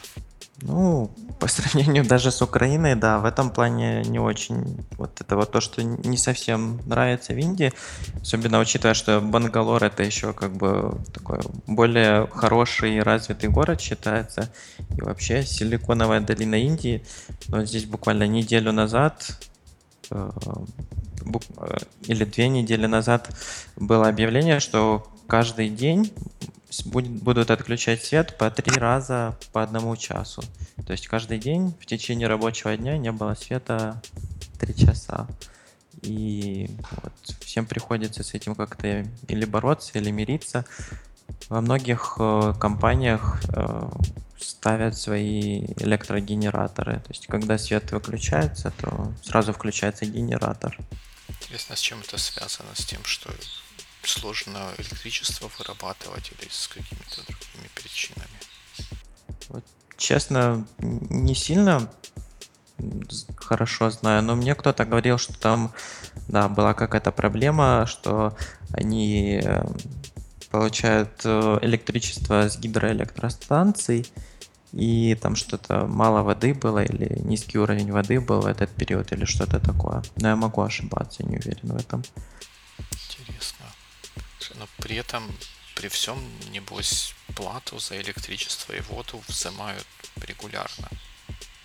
Ну, 0.63 1.11
по 1.41 1.49
сравнению 1.49 2.05
даже 2.05 2.31
с 2.31 2.41
Украиной, 2.43 2.95
да, 2.95 3.19
в 3.19 3.25
этом 3.25 3.51
плане 3.51 4.03
не 4.03 4.19
очень. 4.19 4.85
Вот 4.97 5.21
это 5.21 5.37
вот 5.37 5.53
то, 5.53 5.61
что 5.61 5.83
не 5.83 6.17
совсем 6.17 6.81
нравится 6.87 7.35
в 7.35 7.39
Индии. 7.39 7.73
Особенно 8.21 8.61
учитывая, 8.61 8.95
что 8.95 9.21
Бангалор 9.21 9.83
это 9.85 10.03
еще 10.03 10.33
как 10.33 10.53
бы 10.53 10.99
такой 11.13 11.41
более 11.67 12.27
хороший 12.29 12.97
и 12.97 13.01
развитый 13.01 13.51
город 13.51 13.81
считается. 13.81 14.51
И 14.97 15.01
вообще 15.01 15.43
Силиконовая 15.43 16.21
долина 16.21 16.55
Индии. 16.55 17.05
Но 17.49 17.65
здесь 17.65 17.85
буквально 17.85 18.27
неделю 18.27 18.73
назад 18.73 19.37
э, 20.11 20.31
э, 21.27 21.77
или 22.07 22.25
две 22.25 22.49
недели 22.49 22.87
назад 22.87 23.29
было 23.77 24.09
объявление, 24.09 24.61
что 24.61 25.07
каждый 25.27 25.69
день 25.69 26.13
будут 26.85 27.51
отключать 27.51 28.05
свет 28.05 28.37
по 28.39 28.51
три 28.51 28.77
раза 28.77 29.37
по 29.53 29.63
одному 29.63 29.97
часу. 29.97 30.43
То 30.87 30.93
есть 30.93 31.07
каждый 31.07 31.39
день 31.39 31.75
в 31.81 31.87
течение 31.87 32.27
рабочего 32.27 32.77
дня 32.77 32.99
не 32.99 33.13
было 33.13 33.35
света 33.35 34.03
три 34.59 34.75
часа. 34.75 35.27
И 36.03 36.69
вот, 36.91 37.37
всем 37.41 37.67
приходится 37.67 38.23
с 38.23 38.35
этим 38.35 38.55
как-то 38.55 39.07
или 39.29 39.45
бороться, 39.45 39.93
или 39.99 40.11
мириться. 40.11 40.65
Во 41.49 41.61
многих 41.61 42.17
э, 42.19 42.53
компаниях 42.59 43.41
э, 43.49 43.89
ставят 44.39 44.97
свои 44.97 45.65
электрогенераторы. 45.79 47.01
То 47.01 47.11
есть, 47.11 47.27
когда 47.27 47.57
свет 47.59 47.91
выключается, 47.93 48.73
то 48.79 49.13
сразу 49.23 49.53
включается 49.53 50.05
генератор. 50.05 50.77
Интересно, 51.29 51.77
с 51.77 51.81
чем 51.81 52.01
это 52.01 52.19
связано? 52.19 52.69
С 52.75 52.85
тем, 52.85 53.03
что 53.05 53.31
сложно 54.07 54.73
электричество 54.79 55.51
вырабатывать 55.59 56.33
или 56.33 56.49
с 56.51 56.69
какими-то 56.69 57.23
другими 57.27 57.69
причинами? 57.75 58.39
Вот, 59.49 59.65
честно, 59.97 60.67
не 60.79 61.35
сильно 61.35 61.91
хорошо 63.37 63.91
знаю, 63.91 64.23
но 64.23 64.35
мне 64.35 64.55
кто-то 64.55 64.85
говорил, 64.85 65.19
что 65.19 65.39
там, 65.39 65.73
да, 66.29 66.49
была 66.49 66.75
какая-то 66.75 67.13
проблема, 67.13 67.87
что 67.87 68.37
они 68.73 69.41
э, 69.43 69.65
получают 70.51 71.21
э, 71.25 71.59
электричество 71.63 72.49
с 72.49 72.59
гидроэлектростанций, 72.59 74.07
и 74.73 75.17
там 75.21 75.37
что-то 75.37 75.87
мало 75.87 76.23
воды 76.23 76.53
было, 76.53 76.83
или 76.83 77.21
низкий 77.21 77.59
уровень 77.59 77.93
воды 77.93 78.21
был 78.21 78.41
в 78.41 78.47
этот 78.47 78.71
период, 78.71 79.13
или 79.13 79.25
что-то 79.25 79.61
такое. 79.61 80.03
Но 80.17 80.29
я 80.29 80.37
могу 80.37 80.63
ошибаться, 80.63 81.23
не 81.23 81.37
уверен 81.37 81.69
в 81.69 81.77
этом. 81.77 82.03
Но 84.65 84.69
при 84.83 84.97
этом, 84.97 85.31
при 85.75 85.89
всем, 85.89 86.19
небось, 86.51 87.15
плату 87.35 87.79
за 87.79 88.01
электричество 88.01 88.73
и 88.73 88.81
воду 88.81 89.23
взимают 89.29 89.87
регулярно. 90.27 90.89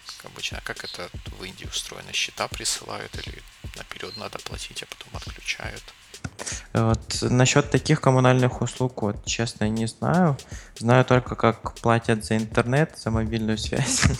Как 0.06 0.26
обычно. 0.26 0.58
А 0.58 0.62
как 0.62 0.84
это 0.84 1.10
в 1.40 1.44
Индии 1.44 1.66
устроено? 1.66 2.12
Счета 2.12 2.50
присылают 2.50 3.16
или 3.26 3.42
наперед 3.78 4.18
надо 4.18 4.38
платить, 4.40 4.84
а 4.84 4.86
потом 4.86 5.16
отключают? 5.16 5.84
Вот 6.74 7.22
насчет 7.22 7.72
таких 7.72 8.02
коммунальных 8.02 8.62
услуг, 8.62 9.02
вот 9.02 9.26
честно, 9.26 9.70
не 9.70 9.88
знаю. 9.88 10.38
Знаю 10.78 11.06
только, 11.06 11.36
как 11.36 11.76
платят 11.76 12.26
за 12.26 12.36
интернет, 12.36 12.98
за 12.98 13.12
мобильную 13.12 13.58
связь. 13.58 14.02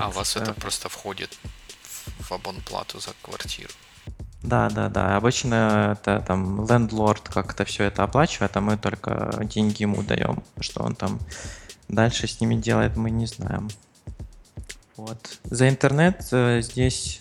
А 0.00 0.08
у 0.08 0.12
вас 0.12 0.36
это 0.36 0.54
просто 0.54 0.88
входит 0.88 1.38
в 2.20 2.32
абонплату 2.32 3.00
за 3.00 3.12
квартиру? 3.22 3.72
Да, 4.42 4.68
да, 4.70 4.88
да. 4.88 5.16
Обычно 5.16 5.96
это 5.98 6.24
там 6.26 6.66
лендлорд 6.66 7.28
как-то 7.28 7.64
все 7.64 7.84
это 7.84 8.02
оплачивает, 8.02 8.56
а 8.56 8.60
мы 8.60 8.76
только 8.76 9.38
деньги 9.42 9.82
ему 9.82 10.02
даем. 10.02 10.42
Что 10.60 10.82
он 10.82 10.94
там 10.94 11.20
дальше 11.88 12.26
с 12.26 12.40
ними 12.40 12.56
делает, 12.56 12.96
мы 12.96 13.10
не 13.10 13.26
знаем. 13.26 13.68
Вот. 14.96 15.38
За 15.44 15.68
интернет 15.68 16.26
э, 16.32 16.60
здесь 16.60 17.20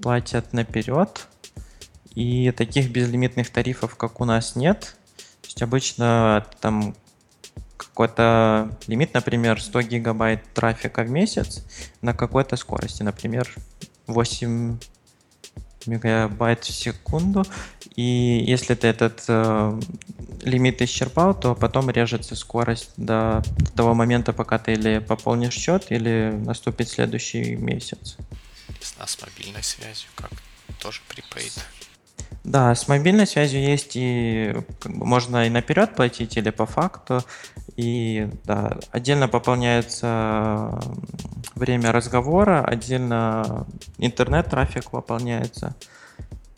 платят 0.00 0.52
наперед, 0.52 1.26
и 2.14 2.52
таких 2.52 2.90
безлимитных 2.90 3.50
тарифов, 3.50 3.96
как 3.96 4.20
у 4.20 4.24
нас, 4.24 4.56
нет. 4.56 4.96
То 5.42 5.46
есть 5.46 5.62
обычно 5.62 6.46
там 6.60 6.94
какой-то 7.76 8.76
лимит, 8.86 9.14
например, 9.14 9.60
100 9.60 9.82
гигабайт 9.82 10.42
трафика 10.54 11.02
в 11.02 11.10
месяц 11.10 11.64
на 12.02 12.14
какой-то 12.14 12.56
скорости, 12.56 13.02
например, 13.02 13.52
8 14.06 14.78
мегабайт 15.86 16.64
в 16.64 16.72
секунду. 16.72 17.44
И 17.96 18.44
если 18.46 18.74
ты 18.74 18.88
этот 18.88 19.24
э, 19.28 19.80
лимит 20.42 20.82
исчерпал, 20.82 21.38
то 21.38 21.54
потом 21.54 21.90
режется 21.90 22.36
скорость 22.36 22.90
до 22.96 23.42
того 23.76 23.94
момента, 23.94 24.32
пока 24.32 24.58
ты 24.58 24.72
или 24.72 24.98
пополнишь 24.98 25.54
счет, 25.54 25.86
или 25.90 26.32
наступит 26.44 26.88
следующий 26.88 27.56
месяц. 27.56 28.16
А 28.98 29.06
с 29.06 29.20
мобильной 29.20 29.62
связью 29.62 30.10
как? 30.14 30.30
Тоже 30.80 31.00
prepaid? 31.08 31.52
Да, 32.44 32.74
с 32.74 32.88
мобильной 32.88 33.26
связью 33.26 33.62
есть 33.62 33.92
и 33.94 34.54
как 34.80 34.92
бы, 34.96 35.06
можно 35.06 35.46
и 35.46 35.50
наперед 35.50 35.94
платить, 35.94 36.36
или 36.36 36.50
по 36.50 36.66
факту. 36.66 37.22
И 37.76 38.28
да, 38.44 38.78
отдельно 38.90 39.28
пополняется 39.28 40.78
время 41.54 41.90
разговора, 41.90 42.62
отдельно 42.62 43.66
интернет-трафик 43.98 44.92
выполняется. 44.92 45.74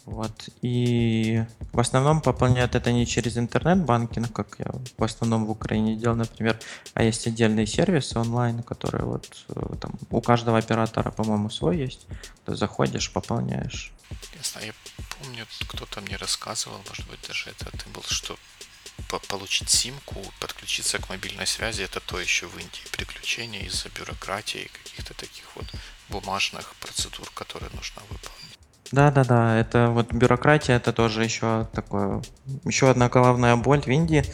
Вот. 0.07 0.49
И 0.63 1.45
в 1.73 1.81
основном 1.81 2.21
пополняют 2.21 2.77
это 2.77 2.93
не 2.93 3.07
через 3.07 3.37
интернет-банкинг, 3.37 4.33
как 4.33 4.57
я 4.61 4.73
в 4.97 5.05
основном 5.05 5.47
в 5.47 5.51
Украине 5.51 5.97
делал, 5.97 6.15
например, 6.17 6.59
а 6.95 7.03
есть 7.03 7.27
отдельные 7.27 7.67
сервисы 7.67 8.17
онлайн, 8.17 8.63
которые 8.63 9.05
вот 9.05 9.27
э, 9.49 9.77
там 9.81 9.93
у 10.11 10.21
каждого 10.21 10.59
оператора, 10.59 11.11
по-моему, 11.11 11.51
свой 11.51 11.79
есть. 11.79 12.07
Ты 12.45 12.55
заходишь, 12.55 13.13
пополняешь. 13.13 13.93
Ясно. 14.37 14.61
Я 14.61 14.73
помню, 15.19 15.45
кто-то 15.67 16.01
мне 16.01 16.17
рассказывал, 16.17 16.79
может 16.89 17.07
быть, 17.09 17.21
даже 17.27 17.51
это 17.51 17.77
ты 17.77 17.89
был, 17.91 18.03
что 18.07 18.39
получить 19.29 19.69
симку, 19.69 20.23
подключиться 20.39 20.99
к 20.99 21.09
мобильной 21.09 21.47
связи, 21.49 21.83
это 21.83 22.01
то 22.01 22.21
еще 22.21 22.47
в 22.47 22.57
Индии 22.57 22.87
приключения 22.93 23.63
из-за 23.63 23.89
бюрократии 23.89 24.71
каких-то 24.73 25.15
таких 25.15 25.45
вот 25.57 25.67
бумажных 26.09 26.75
процедур, 26.77 27.29
которые 27.35 27.71
нужно 27.73 28.03
выполнить. 28.09 28.46
Да-да-да, 28.93 29.59
это 29.59 29.89
вот 29.91 30.13
бюрократия, 30.13 30.75
это 30.75 30.93
тоже 30.93 31.25
еще 31.25 31.67
такое, 31.73 32.23
еще 32.65 32.89
одна 32.89 33.09
головная 33.09 33.57
боль 33.57 33.81
в 33.81 33.89
Индии, 33.89 34.25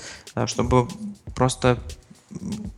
чтобы 0.47 0.88
просто 1.35 1.78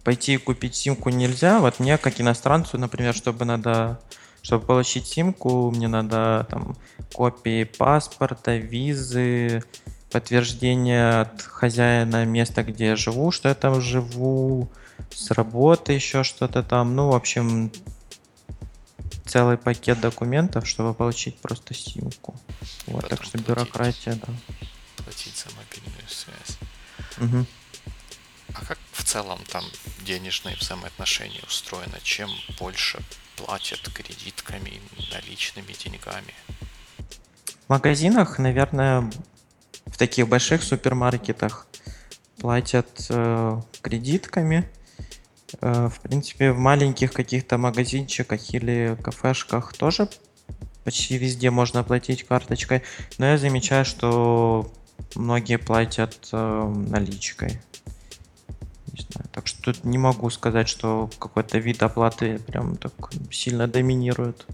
пойти 0.04 0.34
и 0.34 0.38
купить 0.38 0.74
симку 0.76 1.10
нельзя. 1.10 1.60
Вот 1.60 1.80
мне, 1.80 1.98
как 1.98 2.20
иностранцу, 2.20 2.78
например, 2.78 3.14
чтобы 3.14 3.44
надо, 3.44 4.00
чтобы 4.42 4.66
получить 4.66 5.06
симку, 5.06 5.70
мне 5.70 5.88
надо 5.88 6.46
там 6.50 6.76
копии 7.12 7.64
паспорта, 7.64 8.56
визы, 8.56 9.62
подтверждение 10.10 11.20
от 11.20 11.42
хозяина 11.42 12.24
места, 12.24 12.62
где 12.62 12.88
я 12.88 12.96
живу, 12.96 13.30
что 13.32 13.48
я 13.48 13.54
там 13.54 13.80
живу, 13.80 14.68
с 15.10 15.30
работы 15.32 15.92
еще 15.92 16.22
что-то 16.22 16.62
там. 16.62 16.94
Ну, 16.94 17.10
в 17.10 17.14
общем, 17.14 17.72
целый 19.34 19.56
пакет 19.56 20.00
документов, 20.00 20.64
чтобы 20.64 20.94
получить 20.94 21.36
просто 21.40 21.74
симку. 21.74 22.36
Вот, 22.86 23.02
Потом 23.02 23.18
так 23.18 23.24
что 23.24 23.32
платить, 23.32 23.48
бюрократия, 23.48 24.12
да. 24.14 24.32
Платить 25.02 25.36
за 25.36 25.50
мобильную 25.56 26.08
связь. 26.08 26.58
Угу. 27.18 27.46
А 28.54 28.64
как 28.64 28.78
в 28.92 29.02
целом 29.02 29.40
там 29.50 29.64
денежные 30.02 30.54
взаимоотношения 30.54 31.40
устроены? 31.48 31.98
Чем 32.04 32.30
больше 32.60 33.00
платят 33.34 33.80
кредитками, 33.92 34.80
наличными 35.10 35.72
деньгами? 35.72 36.34
В 37.66 37.70
магазинах, 37.70 38.38
наверное, 38.38 39.10
в 39.86 39.98
таких 39.98 40.28
больших 40.28 40.62
супермаркетах 40.62 41.66
платят 42.38 43.06
э, 43.08 43.60
кредитками. 43.82 44.70
Э, 45.60 45.88
в 45.88 46.00
принципе, 46.00 46.52
в 46.52 46.58
маленьких 46.58 47.12
каких-то 47.12 47.58
магазинчиках 47.58 48.52
или 48.54 48.96
кафешках 49.02 49.72
тоже 49.74 50.08
почти 50.84 51.16
везде 51.16 51.50
можно 51.50 51.80
оплатить 51.80 52.24
карточкой. 52.24 52.82
Но 53.18 53.26
я 53.26 53.38
замечаю, 53.38 53.84
что 53.84 54.70
многие 55.14 55.58
платят 55.58 56.28
э, 56.32 56.72
наличкой. 56.88 57.60
Не 58.92 59.02
знаю. 59.02 59.28
Так 59.32 59.46
что 59.46 59.62
тут 59.62 59.84
не 59.84 59.98
могу 59.98 60.30
сказать, 60.30 60.68
что 60.68 61.10
какой-то 61.18 61.58
вид 61.58 61.82
оплаты 61.82 62.38
прям 62.38 62.76
так 62.76 62.92
сильно 63.30 63.66
доминирует. 63.66 64.46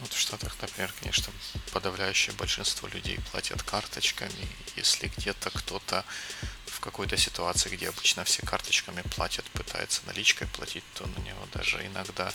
Вот 0.00 0.12
в 0.12 0.18
Штатах, 0.18 0.56
например, 0.62 0.92
конечно, 1.00 1.32
подавляющее 1.72 2.34
большинство 2.36 2.88
людей 2.88 3.18
платят 3.30 3.62
карточками. 3.62 4.30
Если 4.76 5.10
где-то 5.16 5.50
кто-то 5.50 6.04
в 6.80 6.82
какой-то 6.82 7.16
ситуации, 7.18 7.68
где 7.68 7.90
обычно 7.90 8.24
все 8.24 8.40
карточками 8.42 9.02
платят, 9.14 9.44
пытается 9.50 10.00
наличкой 10.06 10.48
платить, 10.48 10.84
то 10.94 11.06
на 11.06 11.18
него 11.18 11.46
даже 11.52 11.84
иногда 11.86 12.32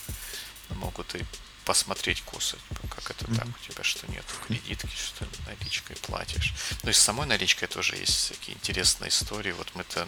могут 0.70 1.16
и 1.16 1.24
посмотреть 1.64 2.22
курсы, 2.22 2.56
как 2.88 3.10
это 3.10 3.24
mm-hmm. 3.24 3.36
так 3.36 3.48
у 3.48 3.72
тебя, 3.72 3.82
что 3.82 4.06
нет 4.06 4.24
кредитки, 4.46 4.94
что 4.94 5.26
наличкой 5.46 5.96
платишь. 5.96 6.54
Ну 6.84 6.90
и 6.90 6.92
с 6.92 6.98
самой 6.98 7.26
наличкой 7.26 7.66
тоже 7.66 7.96
есть 7.96 8.16
всякие 8.16 8.54
интересные 8.54 9.08
истории. 9.08 9.50
Вот 9.50 9.74
мы-то 9.74 10.06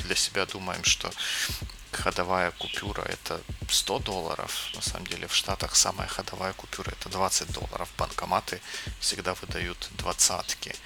для 0.00 0.14
себя 0.14 0.44
думаем, 0.44 0.84
что 0.84 1.10
ходовая 1.92 2.50
купюра 2.50 3.02
это 3.02 3.40
100 3.70 4.00
долларов. 4.00 4.70
На 4.74 4.82
самом 4.82 5.06
деле 5.06 5.28
в 5.28 5.34
Штатах 5.34 5.76
самая 5.76 6.08
ходовая 6.08 6.52
купюра 6.52 6.90
это 6.90 7.08
20 7.08 7.50
долларов. 7.52 7.88
Банкоматы 7.96 8.60
всегда 9.00 9.32
выдают 9.32 9.88
двадцатки. 9.92 10.76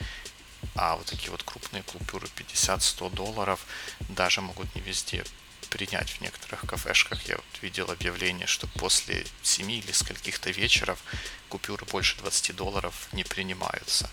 А 0.75 0.97
вот 0.97 1.07
такие 1.07 1.31
вот 1.31 1.38
крупные 1.59 1.83
купюры 1.83 2.29
50-100 2.37 3.11
долларов 3.15 3.67
даже 4.09 4.41
могут 4.41 4.73
не 4.75 4.81
везде 4.81 5.25
принять 5.71 6.11
в 6.11 6.21
некоторых 6.21 6.61
кафешках. 6.61 7.29
Я 7.29 7.37
вот 7.37 7.63
видел 7.63 7.91
объявление, 7.91 8.47
что 8.47 8.67
после 8.67 9.27
7 9.43 9.71
или 9.71 9.93
скольких-то 9.93 10.51
вечеров 10.51 10.99
купюры 11.49 11.85
больше 11.87 12.17
20 12.19 12.55
долларов 12.55 13.09
не 13.13 13.25
принимаются. 13.25 14.09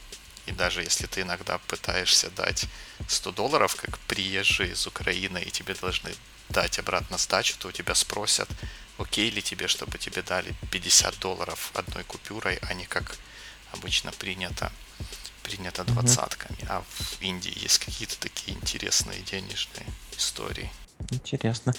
И 0.48 0.52
даже 0.52 0.82
если 0.82 1.06
ты 1.08 1.22
иногда 1.22 1.60
пытаешься 1.60 2.30
дать 2.32 2.66
100 3.08 3.32
долларов, 3.32 3.76
как 3.76 4.00
приезжий 4.00 4.72
из 4.72 4.88
Украины, 4.88 5.42
и 5.42 5.52
тебе 5.52 5.76
должны 5.76 6.14
дать 6.50 6.80
обратно 6.80 7.18
сдачу, 7.18 7.56
то 7.60 7.68
у 7.68 7.72
тебя 7.72 7.96
спросят, 7.96 8.50
окей 8.98 9.30
ли 9.30 9.42
тебе, 9.42 9.68
чтобы 9.68 9.98
тебе 9.98 10.24
дали 10.24 10.54
50 10.72 11.20
долларов 11.20 11.72
одной 11.74 12.04
купюрой, 12.04 12.58
а 12.62 12.74
не 12.74 12.86
как 12.86 13.18
обычно 13.72 14.12
принято, 14.12 14.72
принято 15.46 15.84
двадцатками. 15.84 16.58
Mm-hmm. 16.58 16.68
А 16.70 16.82
в 16.82 17.22
Индии 17.22 17.54
есть 17.62 17.80
какие-то 17.80 18.20
такие 18.20 18.58
интересные 18.58 19.22
денежные 19.22 19.86
истории. 20.18 20.72
Интересно. 21.12 21.74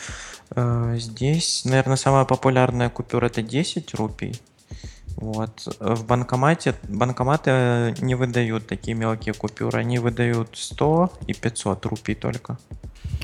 Э, 0.51 0.95
здесь, 0.99 1.65
наверное, 1.65 1.97
самая 1.97 2.25
популярная 2.25 2.91
купюра 2.91 3.27
это 3.27 3.43
10 3.43 3.95
рупий. 3.95 4.41
Вот. 5.17 5.77
В 5.81 6.05
банкомате 6.05 6.75
банкоматы 6.83 7.95
не 8.01 8.15
выдают 8.15 8.67
такие 8.67 8.95
мелкие 8.95 9.33
купюры, 9.33 9.81
они 9.81 9.99
выдают 9.99 10.51
100 10.53 11.13
и 11.27 11.33
500 11.33 11.87
рупий 11.87 12.15
только. 12.15 12.59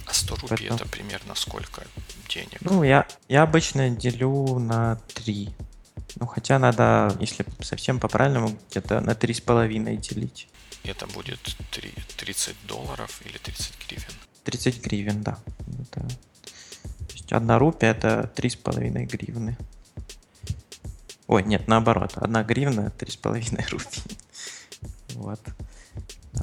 А 0.06 0.14
100 0.14 0.34
рупий 0.36 0.48
Поэтому... 0.48 0.76
это 0.76 0.88
примерно 0.88 1.34
сколько 1.34 1.82
денег? 2.28 2.58
Ну, 2.62 2.82
я, 2.82 3.06
я 3.28 3.42
обычно 3.42 3.90
делю 3.90 4.58
на 4.58 4.96
3. 5.14 5.50
Ну, 6.16 6.26
хотя 6.26 6.58
надо, 6.58 7.16
если 7.20 7.44
совсем 7.60 7.98
по-правильному, 7.98 8.56
где-то 8.70 9.00
на 9.00 9.10
3,5 9.12 9.96
делить. 9.96 10.48
Это 10.84 11.06
будет 11.06 11.38
3, 11.70 11.94
30 12.16 12.56
долларов 12.66 13.20
или 13.24 13.38
30 13.38 13.72
гривен? 13.86 14.12
30 14.44 14.82
гривен, 14.82 15.22
да. 15.22 15.38
Это... 15.80 16.00
То 16.00 17.12
есть 17.12 17.32
одна 17.32 17.58
рупия 17.58 17.90
это 17.90 18.30
3,5 18.36 19.06
гривны. 19.06 19.56
Ой, 21.28 21.44
нет, 21.44 21.68
наоборот. 21.68 22.12
Одна 22.16 22.42
гривна, 22.42 22.92
3,5 22.98 23.70
рупий. 23.70 24.02
Вот. 25.14 25.40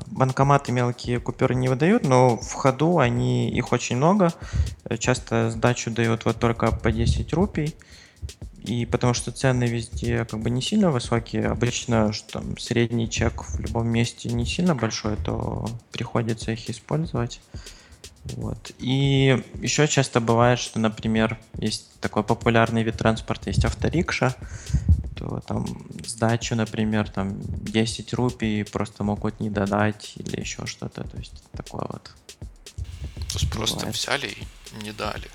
Банкоматы 0.08 0.72
мелкие 0.72 1.20
купюры 1.20 1.56
не 1.56 1.68
выдают, 1.68 2.04
но 2.04 2.38
в 2.38 2.54
ходу 2.54 3.00
они 3.00 3.50
их 3.52 3.72
очень 3.72 3.98
много. 3.98 4.34
Часто 5.00 5.52
сдачу 5.52 5.92
дают 5.92 6.26
вот 6.26 6.40
только 6.40 6.72
по 6.72 6.92
10 6.92 7.34
рупий. 7.34 7.76
И 8.64 8.86
потому 8.86 9.14
что 9.14 9.32
цены 9.32 9.64
везде 9.66 10.26
как 10.26 10.40
бы 10.40 10.50
не 10.50 10.62
сильно 10.62 10.92
высокие, 10.92 11.48
обычно 11.48 12.12
что 12.14 12.40
там 12.40 12.58
средний 12.58 13.10
чек 13.10 13.44
в 13.44 13.60
любом 13.60 13.88
месте 13.88 14.30
не 14.30 14.46
сильно 14.46 14.76
большой, 14.76 15.16
то 15.18 15.70
приходится 15.92 16.52
их 16.52 16.70
использовать. 16.70 17.40
Вот. 18.26 18.72
И 18.80 19.42
еще 19.62 19.88
часто 19.88 20.20
бывает, 20.20 20.60
что, 20.60 20.80
например, 20.80 21.38
есть 21.58 22.00
такой 22.00 22.24
популярный 22.24 22.84
вид 22.84 22.98
транспорта, 22.98 23.50
есть 23.50 23.66
авторикша, 23.66 24.36
то 25.16 25.42
там 25.48 25.66
сдачу, 26.06 26.56
например, 26.56 27.10
там 27.10 27.40
10 27.40 28.14
рупий 28.14 28.64
просто 28.66 29.04
могут 29.04 29.40
не 29.40 29.50
додать 29.50 30.14
или 30.16 30.40
еще 30.40 30.66
что-то, 30.66 31.04
то 31.04 31.18
есть 31.18 31.44
такое 31.52 31.86
вот. 31.90 32.12
То 32.40 33.40
есть 33.40 33.52
просто 33.52 33.78
бывает. 33.78 33.96
взяли 33.96 34.28
и 34.28 34.44
не 34.84 34.92
дали. 34.92 35.30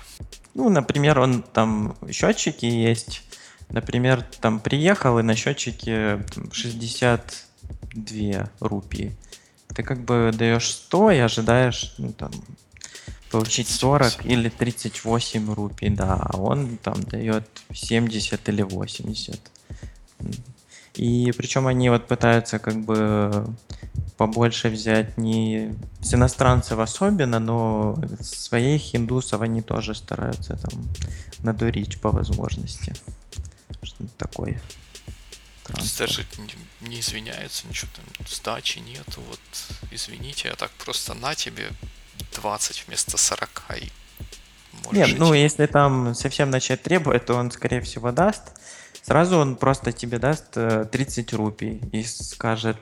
Ну, 0.53 0.69
например, 0.69 1.19
он 1.19 1.43
там 1.43 1.95
счетчики 2.11 2.65
есть, 2.65 3.23
например, 3.69 4.23
там 4.41 4.59
приехал 4.59 5.19
и 5.19 5.23
на 5.23 5.35
счетчике 5.35 6.25
62 6.51 8.49
рупии. 8.59 9.15
Ты 9.73 9.83
как 9.83 10.03
бы 10.05 10.31
даешь 10.33 10.69
100 10.69 11.11
и 11.11 11.17
ожидаешь, 11.17 11.93
ну, 11.97 12.13
там, 12.13 12.31
получить 13.29 13.67
40 13.67 14.25
или 14.25 14.49
38 14.49 15.53
рупий, 15.53 15.89
да, 15.89 16.13
а 16.13 16.37
он 16.37 16.77
там 16.77 17.03
дает 17.03 17.45
70 17.73 18.47
или 18.47 18.61
80. 18.61 19.51
И 20.95 21.33
причем 21.35 21.67
они 21.67 21.89
вот 21.89 22.07
пытаются 22.07 22.59
как 22.59 22.79
бы 22.85 23.45
побольше 24.17 24.69
взять 24.69 25.17
не 25.17 25.75
с 26.01 26.13
иностранцев 26.13 26.79
особенно, 26.79 27.39
но 27.39 27.97
своих 28.21 28.95
индусов 28.95 29.41
они 29.41 29.61
тоже 29.61 29.95
стараются 29.95 30.57
там 30.57 30.87
надурить 31.39 31.99
по 31.99 32.11
возможности. 32.11 32.93
Что-то 33.83 34.09
такое. 34.17 34.61
Даже 35.97 36.25
не, 36.37 36.89
не 36.89 36.99
извиняются, 36.99 37.67
ничего 37.67 37.89
там, 37.95 38.27
сдачи 38.27 38.79
нету, 38.79 39.21
вот 39.27 39.39
извините, 39.91 40.49
я 40.49 40.55
так 40.55 40.71
просто 40.71 41.15
на 41.15 41.33
тебе 41.33 41.69
20 42.35 42.85
вместо 42.87 43.17
40 43.17 43.63
и 43.81 43.91
Нет, 44.91 45.17
ну 45.17 45.33
если 45.33 45.65
там 45.65 46.13
совсем 46.13 46.51
начать 46.51 46.83
требовать, 46.83 47.25
то 47.25 47.33
он 47.33 47.49
скорее 47.49 47.81
всего 47.81 48.11
даст 48.11 48.43
Сразу 49.05 49.37
он 49.37 49.55
просто 49.55 49.91
тебе 49.91 50.17
даст 50.17 50.53
30 50.53 51.31
э, 51.31 51.35
рупий 51.35 51.79
и 51.91 52.03
скажет, 52.03 52.77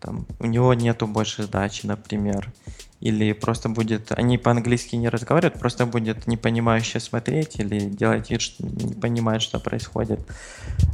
там, 0.00 0.26
у 0.38 0.46
него 0.46 0.74
нету 0.74 1.06
больше 1.06 1.44
сдачи, 1.44 1.86
например. 1.86 2.52
Или 3.00 3.32
просто 3.32 3.68
будет, 3.68 4.12
они 4.12 4.38
по-английски 4.38 4.94
не 4.94 5.08
разговаривают, 5.08 5.58
просто 5.58 5.86
будет 5.86 6.28
непонимающе 6.28 7.00
смотреть 7.00 7.58
или 7.58 7.80
делать 7.80 8.30
вид, 8.30 8.40
что 8.40 8.64
не 8.64 8.94
понимает, 8.94 9.42
что 9.42 9.58
происходит. 9.58 10.20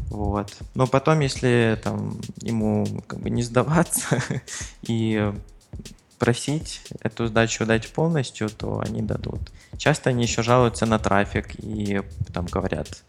Вот. 0.08 0.56
Но 0.74 0.86
потом, 0.86 1.20
если 1.20 1.78
там 1.82 2.18
ему 2.40 2.86
как 3.06 3.20
бы 3.20 3.28
не 3.28 3.42
сдаваться 3.42 4.22
и 4.82 5.32
просить 6.18 6.80
эту 7.02 7.26
сдачу 7.26 7.66
дать 7.66 7.92
полностью, 7.92 8.48
то 8.48 8.80
они 8.80 9.02
дадут. 9.02 9.40
Часто 9.76 10.10
они 10.10 10.22
еще 10.22 10.42
жалуются 10.42 10.86
на 10.86 10.98
трафик 10.98 11.54
и 11.58 12.00
там 12.32 12.46
говорят 12.46 13.02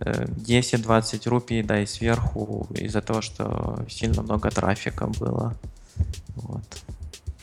10-20 0.00 1.20
э, 1.26 1.28
рупий 1.28 1.62
дай 1.62 1.86
сверху 1.86 2.66
из-за 2.70 3.00
того, 3.00 3.22
что 3.22 3.84
сильно 3.88 4.22
много 4.22 4.50
трафика 4.50 5.06
было. 5.06 5.54
Вот. 6.36 6.62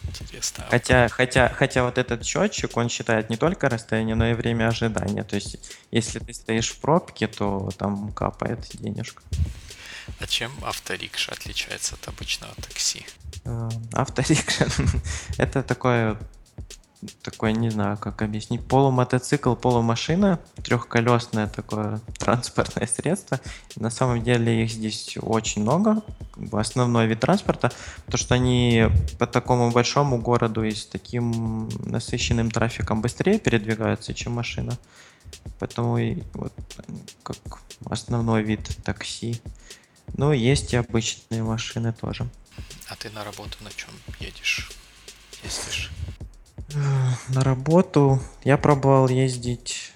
Интересно. 0.07 0.65
Хотя, 0.69 1.07
хотя, 1.07 1.49
хотя 1.49 1.83
вот 1.83 1.97
этот 1.97 2.25
счетчик, 2.25 2.77
он 2.77 2.89
считает 2.89 3.29
не 3.29 3.37
только 3.37 3.69
расстояние, 3.69 4.15
но 4.15 4.27
и 4.27 4.33
время 4.33 4.67
ожидания. 4.67 5.23
То 5.23 5.35
есть, 5.35 5.57
если 5.91 6.19
ты 6.19 6.33
стоишь 6.33 6.71
в 6.71 6.77
пробке, 6.77 7.27
то 7.27 7.69
там 7.77 8.11
капает 8.11 8.59
денежка. 8.73 9.23
А 10.19 10.27
чем 10.27 10.51
авторикша 10.63 11.31
отличается 11.31 11.95
от 11.95 12.07
обычного 12.07 12.53
такси? 12.55 13.05
Э, 13.45 13.69
авторикша— 13.93 14.67
это 15.37 15.63
такое 15.63 16.17
такой, 17.21 17.53
не 17.53 17.69
знаю, 17.69 17.97
как 17.97 18.21
объяснить, 18.21 18.65
полумотоцикл, 18.67 19.55
полумашина, 19.55 20.39
трехколесное 20.63 21.47
такое 21.47 21.99
транспортное 22.19 22.87
средство. 22.87 23.39
На 23.75 23.89
самом 23.89 24.23
деле 24.23 24.63
их 24.63 24.71
здесь 24.71 25.17
очень 25.21 25.61
много, 25.61 26.01
основной 26.51 27.07
вид 27.07 27.19
транспорта, 27.19 27.71
то 28.07 28.17
что 28.17 28.35
они 28.35 28.87
по 29.19 29.27
такому 29.27 29.71
большому 29.71 30.17
городу 30.19 30.63
и 30.63 30.71
с 30.71 30.85
таким 30.85 31.69
насыщенным 31.85 32.51
трафиком 32.51 33.01
быстрее 33.01 33.39
передвигаются, 33.39 34.13
чем 34.13 34.33
машина. 34.33 34.77
Поэтому 35.59 35.97
и 35.97 36.21
вот 36.33 36.53
как 37.23 37.37
основной 37.85 38.43
вид 38.43 38.77
такси. 38.83 39.41
Ну, 40.15 40.31
есть 40.31 40.73
и 40.73 40.77
обычные 40.77 41.43
машины 41.43 41.93
тоже. 41.93 42.27
А 42.87 42.95
ты 42.95 43.09
на 43.09 43.23
работу 43.23 43.57
на 43.61 43.71
чем 43.71 43.89
едешь? 44.19 44.71
Ездишь? 45.43 45.91
На 47.29 47.43
работу 47.43 48.19
я 48.43 48.57
пробовал 48.57 49.07
ездить. 49.07 49.93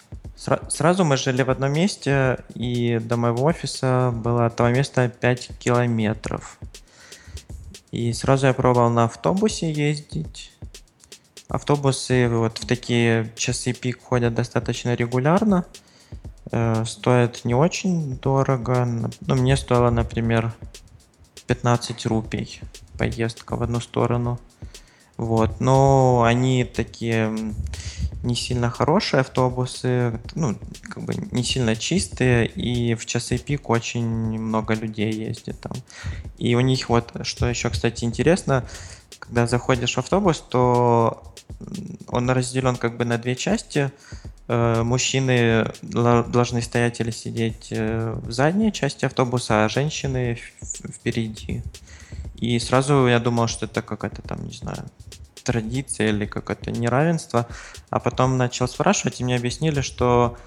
Сразу 0.70 1.04
мы 1.04 1.18
жили 1.18 1.42
в 1.42 1.50
одном 1.50 1.74
месте, 1.74 2.44
и 2.54 3.00
до 3.00 3.18
моего 3.18 3.44
офиса 3.44 4.12
было 4.14 4.46
от 4.46 4.56
того 4.56 4.70
места 4.70 5.10
5 5.10 5.58
километров. 5.60 6.60
И 7.92 8.14
сразу 8.14 8.48
я 8.48 8.54
пробовал 8.54 8.90
на 8.90 9.06
автобусе 9.06 9.72
ездить. 9.72 10.52
Автобусы 11.48 12.28
вот 12.30 12.60
в 12.60 12.68
такие 12.68 13.32
часы 13.36 13.74
пик 13.74 14.04
ходят 14.04 14.34
достаточно 14.34 14.94
регулярно. 14.94 15.66
Э, 16.52 16.84
стоят 16.86 17.46
не 17.46 17.56
очень 17.56 18.18
дорого. 18.18 18.86
Ну, 19.22 19.36
мне 19.36 19.56
стоило, 19.56 19.90
например, 19.90 20.54
15 21.48 22.06
рупий 22.06 22.62
поездка 22.98 23.56
в 23.56 23.64
одну 23.64 23.80
сторону. 23.80 24.40
Вот, 25.18 25.60
но 25.60 26.24
они 26.24 26.64
такие 26.64 27.36
не 28.24 28.36
сильно 28.36 28.70
хорошие 28.70 29.22
автобусы, 29.22 30.20
ну, 30.36 30.56
как 30.84 31.04
бы 31.04 31.16
не 31.32 31.44
сильно 31.44 31.76
чистые, 31.76 32.46
и 32.48 32.94
в 32.96 33.06
часы 33.06 33.38
пик 33.38 33.70
очень 33.70 34.06
много 34.06 34.74
людей 34.74 35.12
ездит 35.12 35.60
там. 35.60 35.74
И 36.38 36.56
у 36.56 36.60
них 36.60 36.90
вот, 36.90 37.12
что 37.24 37.48
еще, 37.48 37.70
кстати, 37.70 38.04
интересно, 38.04 38.66
когда 39.20 39.48
заходишь 39.48 39.96
в 39.96 40.00
автобус, 40.00 40.44
то 40.48 41.24
он 42.08 42.30
разделен 42.30 42.76
как 42.76 42.98
бы 42.98 43.06
на 43.06 43.18
две 43.18 43.36
части. 43.36 43.92
Э, 44.48 44.84
мужчины 44.84 45.72
должны 45.82 46.62
стоять 46.62 47.00
или 47.00 47.12
сидеть 47.12 47.68
э, 47.72 48.16
в 48.22 48.32
задней 48.32 48.72
части 48.72 49.06
автобуса, 49.06 49.66
а 49.66 49.70
женщины 49.70 50.38
впереди. 50.94 51.64
И 52.38 52.60
сразу 52.60 53.08
я 53.08 53.20
думал, 53.20 53.48
что 53.48 53.66
это 53.66 53.82
какая-то 53.82 54.22
там, 54.22 54.46
не 54.46 54.54
знаю, 54.54 54.86
традиция 55.44 56.10
или 56.10 56.26
какое-то 56.26 56.72
неравенство. 56.72 57.48
А 57.90 58.00
потом 58.00 58.38
начал 58.38 58.68
спрашивать, 58.68 59.22
и 59.22 59.24
мне 59.24 59.38
объяснили, 59.38 59.82
что 59.82 60.38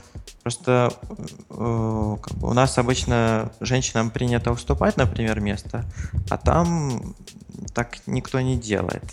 просто 0.42 0.92
э, 1.48 2.16
как 2.22 2.36
бы 2.36 2.48
у 2.48 2.52
нас 2.52 2.78
обычно 2.78 3.50
женщинам 3.60 4.10
принято 4.10 4.52
уступать, 4.52 4.96
например, 4.96 5.40
место, 5.40 5.84
а 6.28 6.36
там 6.36 7.14
так 7.74 7.98
никто 8.06 8.40
не 8.40 8.56
делает. 8.56 9.04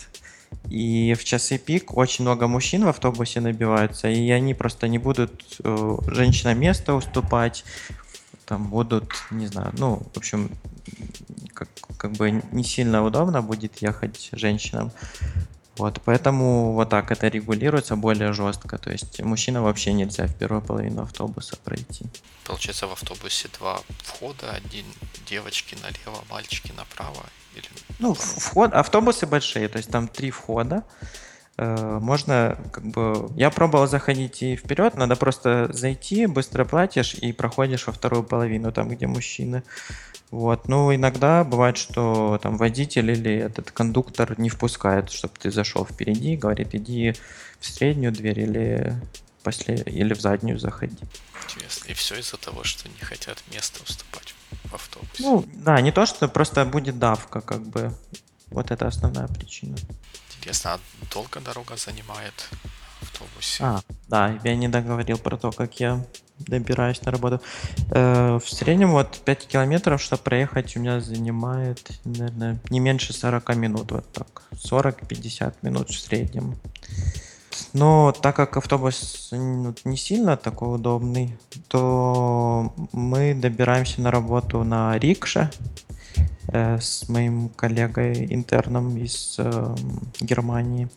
И 0.70 1.14
в 1.14 1.24
часы 1.24 1.58
пик 1.58 1.96
очень 1.96 2.26
много 2.26 2.48
мужчин 2.48 2.84
в 2.84 2.90
автобусе 2.90 3.40
набиваются, 3.40 4.10
и 4.10 4.30
они 4.32 4.54
просто 4.54 4.88
не 4.90 4.98
будут 4.98 5.58
э, 5.64 5.98
женщинам 6.08 6.60
место 6.60 6.94
уступать, 6.94 7.64
там 8.46 8.68
будут, 8.68 9.12
не 9.32 9.48
знаю, 9.48 9.74
ну, 9.78 10.02
в 10.14 10.18
общем, 10.18 10.50
как, 11.54 11.70
как 11.98 12.12
бы 12.14 12.44
не 12.52 12.64
сильно 12.64 13.04
удобно 13.04 13.42
будет 13.42 13.82
ехать 13.82 14.30
женщинам. 14.32 14.92
Вот, 15.78 16.02
поэтому 16.06 16.74
вот 16.74 16.90
так 16.90 17.12
это 17.12 17.28
регулируется 17.28 17.96
более 17.96 18.34
жестко. 18.34 18.78
То 18.78 18.92
есть 18.92 19.22
мужчинам 19.22 19.64
вообще 19.64 19.94
нельзя 19.94 20.26
в 20.26 20.36
первую 20.36 20.62
половину 20.62 21.04
автобуса 21.04 21.56
пройти. 21.58 22.06
Получается, 22.46 22.88
в 22.88 22.92
автобусе 22.94 23.48
два 23.60 23.80
входа, 24.04 24.52
один 24.52 24.86
девочки 25.30 25.78
налево, 25.84 26.24
мальчики 26.32 26.72
направо. 26.76 27.24
Или... 27.56 27.66
Ну, 28.00 28.14
вход, 28.16 28.74
автобусы 28.74 29.28
большие, 29.28 29.68
то 29.68 29.78
есть 29.78 29.92
там 29.92 30.08
три 30.08 30.32
входа. 30.32 30.84
Э, 31.58 31.98
можно, 32.00 32.58
как 32.72 32.86
бы, 32.86 33.32
я 33.36 33.50
пробовал 33.50 33.88
заходить 33.88 34.44
и 34.44 34.56
вперед, 34.56 34.96
надо 34.96 35.16
просто 35.16 35.68
зайти, 35.74 36.28
быстро 36.28 36.66
платишь 36.66 37.16
и 37.16 37.34
проходишь 37.34 37.88
во 37.88 37.94
вторую 37.94 38.24
половину, 38.24 38.72
там, 38.72 38.90
где 38.90 39.08
мужчины. 39.08 39.64
Вот. 40.30 40.68
Ну, 40.68 40.94
иногда 40.94 41.44
бывает, 41.44 41.78
что 41.78 42.40
там 42.44 42.58
водитель 42.58 43.10
или 43.10 43.34
этот 43.34 43.72
кондуктор 43.72 44.40
не 44.40 44.50
впускает, 44.50 45.10
чтобы 45.10 45.34
ты 45.40 45.52
зашел 45.52 45.86
впереди, 45.86 46.36
говорит, 46.36 46.76
иди 46.76 47.16
в 47.60 47.66
среднюю 47.66 48.12
дверь 48.12 48.42
или, 48.42 48.94
после... 49.42 49.76
или 49.78 50.14
в 50.14 50.22
заднюю 50.22 50.60
заходи. 50.60 50.98
Интересно. 51.46 51.90
И 51.90 51.94
все 51.94 52.20
из-за 52.20 52.38
того, 52.38 52.64
что 52.64 52.88
не 52.88 53.00
хотят 53.00 53.42
место 53.52 53.82
уступать 53.82 54.36
в 54.66 54.76
автобусе. 54.76 55.24
Ну, 55.24 55.46
да, 55.56 55.82
не 55.82 55.92
то, 55.92 56.06
что 56.06 56.28
просто 56.28 56.66
будет 56.66 57.00
давка, 57.00 57.42
как 57.42 57.64
бы. 57.64 57.94
Вот 58.50 58.72
это 58.72 58.88
основная 58.88 59.28
причина. 59.28 59.76
Интересно, 60.48 60.76
а 60.76 60.80
долго 61.14 61.42
дорога 61.42 61.76
занимает 61.76 62.48
в 63.02 63.04
автобусе? 63.04 63.64
А, 63.66 63.82
да, 64.08 64.40
я 64.46 64.56
не 64.56 64.70
договорил 64.70 65.18
про 65.18 65.36
то, 65.36 65.52
как 65.52 65.78
я 65.82 66.02
добираюсь 66.40 67.02
на 67.02 67.12
работу. 67.12 67.42
Э, 67.92 68.40
в 68.42 68.50
среднем 68.50 68.92
вот 68.92 69.20
5 69.26 69.46
километров, 69.46 70.02
чтобы 70.02 70.24
проехать, 70.24 70.78
у 70.78 70.80
меня 70.80 71.02
занимает, 71.02 71.92
наверное, 72.06 72.60
не 72.70 72.80
меньше 72.80 73.12
40 73.12 73.58
минут. 73.58 73.92
Вот 73.92 74.10
так. 74.14 74.44
40-50 74.54 75.54
минут 75.64 75.90
в 75.90 76.00
среднем. 76.00 76.56
Но 77.74 78.14
так 78.14 78.38
как 78.38 78.56
автобус 78.56 79.28
ну, 79.32 79.76
не 79.84 79.98
сильно 79.98 80.38
такой 80.38 80.76
удобный, 80.76 81.38
то 81.68 82.74
мы 82.94 83.34
добираемся 83.34 84.00
на 84.00 84.12
работу 84.12 84.64
на 84.64 84.98
рикше 84.98 85.52
с 86.54 87.10
моим 87.10 87.50
коллегой 87.50 88.34
интерном 88.34 88.98
из 88.98 89.36
э, 89.38 89.76
Германии. 90.20 90.88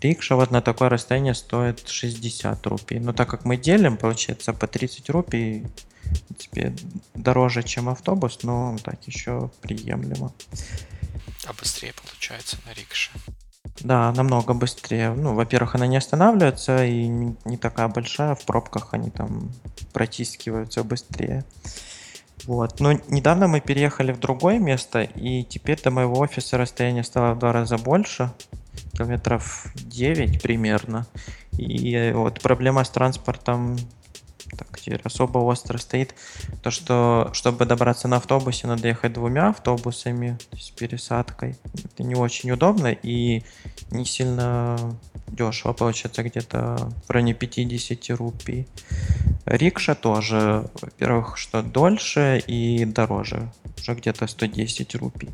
Рикша 0.00 0.36
вот 0.36 0.50
на 0.50 0.62
такое 0.62 0.88
расстояние 0.88 1.34
стоит 1.34 1.88
60 1.88 2.66
рупий. 2.66 3.00
Но 3.00 3.12
так 3.12 3.28
как 3.28 3.44
мы 3.44 3.56
делим, 3.56 3.96
получается 3.96 4.52
по 4.52 4.66
30 4.66 5.10
рупий, 5.10 5.66
тебе 6.38 6.74
дороже, 7.14 7.62
чем 7.62 7.88
автобус, 7.88 8.40
но 8.42 8.76
так 8.84 9.06
еще 9.06 9.50
приемлемо. 9.60 10.32
А 11.46 11.52
быстрее 11.52 11.92
получается 11.92 12.56
на 12.66 12.72
рикше? 12.72 13.10
Да, 13.80 14.12
намного 14.12 14.52
быстрее. 14.52 15.10
Ну, 15.10 15.34
во-первых, 15.34 15.74
она 15.74 15.86
не 15.86 15.96
останавливается 15.96 16.84
и 16.84 17.06
не, 17.06 17.36
не 17.44 17.56
такая 17.56 17.88
большая. 17.88 18.34
В 18.34 18.44
пробках 18.44 18.92
они 18.92 19.10
там 19.10 19.50
протискиваются 19.92 20.84
быстрее. 20.84 21.44
Вот. 22.46 22.80
Но 22.80 22.92
недавно 23.08 23.48
мы 23.48 23.60
переехали 23.60 24.12
в 24.12 24.20
другое 24.20 24.58
место, 24.58 25.02
и 25.02 25.42
теперь 25.44 25.80
до 25.80 25.90
моего 25.90 26.18
офиса 26.18 26.58
расстояние 26.58 27.04
стало 27.04 27.34
в 27.34 27.38
два 27.38 27.52
раза 27.52 27.76
больше, 27.78 28.30
километров 28.92 29.66
9 29.74 30.42
примерно. 30.42 31.06
И 31.58 32.12
вот 32.14 32.40
проблема 32.40 32.84
с 32.84 32.90
транспортом 32.90 33.76
теперь 34.80 35.00
особо 35.04 35.38
остро 35.38 35.78
стоит 35.78 36.14
то, 36.62 36.70
что 36.70 37.30
чтобы 37.32 37.66
добраться 37.66 38.08
на 38.08 38.16
автобусе, 38.16 38.66
надо 38.66 38.88
ехать 38.88 39.12
двумя 39.12 39.48
автобусами, 39.50 40.38
то 40.50 40.56
есть 40.56 40.74
пересадкой. 40.74 41.56
Это 41.84 42.02
не 42.02 42.14
очень 42.14 42.50
удобно 42.50 42.88
и 42.88 43.42
не 43.90 44.04
сильно 44.04 44.76
дешево, 45.28 45.72
получается 45.72 46.22
где-то 46.22 46.90
в 47.06 47.10
районе 47.10 47.34
50 47.34 48.18
рупий. 48.18 48.66
Рикша 49.46 49.94
тоже, 49.94 50.68
во-первых, 50.80 51.36
что 51.36 51.62
дольше 51.62 52.42
и 52.46 52.84
дороже, 52.84 53.52
уже 53.78 53.94
где-то 53.94 54.26
110 54.26 54.94
рупий. 54.96 55.30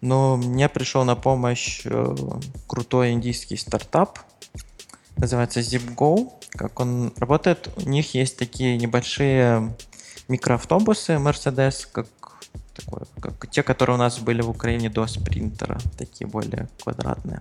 Но 0.00 0.36
мне 0.36 0.68
пришел 0.68 1.04
на 1.04 1.16
помощь 1.16 1.82
э, 1.84 2.16
крутой 2.66 3.12
индийский 3.12 3.56
стартап, 3.56 4.18
называется 5.16 5.60
ZipGo. 5.60 6.32
Как 6.50 6.80
он 6.80 7.12
работает? 7.16 7.68
У 7.76 7.88
них 7.88 8.14
есть 8.14 8.36
такие 8.36 8.76
небольшие 8.76 9.74
микроавтобусы 10.28 11.14
Mercedes, 11.14 11.86
как 11.90 12.06
такое, 12.74 13.06
как 13.20 13.50
те, 13.50 13.62
которые 13.62 13.96
у 13.96 13.98
нас 13.98 14.18
были 14.18 14.42
в 14.42 14.50
Украине 14.50 14.90
до 14.90 15.06
спринтера, 15.06 15.78
такие 15.96 16.26
более 16.26 16.68
квадратные. 16.82 17.40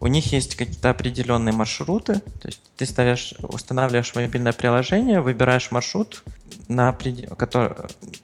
У 0.00 0.06
них 0.06 0.32
есть 0.32 0.56
какие-то 0.56 0.90
определенные 0.90 1.54
маршруты, 1.54 2.14
то 2.14 2.48
есть 2.48 2.60
ты 2.76 2.84
ставишь, 2.84 3.34
устанавливаешь 3.40 4.14
мобильное 4.14 4.52
приложение, 4.52 5.20
выбираешь 5.20 5.70
маршрут, 5.70 6.22
на 6.68 6.92
который 7.38 7.74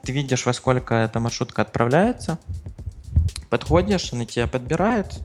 ты 0.03 0.11
видишь, 0.11 0.45
во 0.45 0.53
сколько 0.53 0.93
эта 0.93 1.19
маршрутка 1.19 1.63
отправляется, 1.63 2.37
подходишь, 3.49 4.13
она 4.13 4.25
тебя 4.25 4.47
подбирает, 4.47 5.19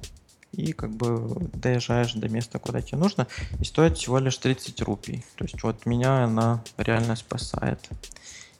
и 0.56 0.72
как 0.72 0.90
бы 0.90 1.48
доезжаешь 1.52 2.14
до 2.14 2.28
места, 2.28 2.58
куда 2.58 2.80
тебе 2.80 2.98
нужно, 2.98 3.26
и 3.60 3.64
стоит 3.64 3.98
всего 3.98 4.18
лишь 4.18 4.36
30 4.38 4.80
рупий. 4.82 5.24
То 5.36 5.44
есть 5.44 5.62
вот 5.62 5.86
меня 5.86 6.24
она 6.24 6.62
реально 6.78 7.16
спасает. 7.16 7.78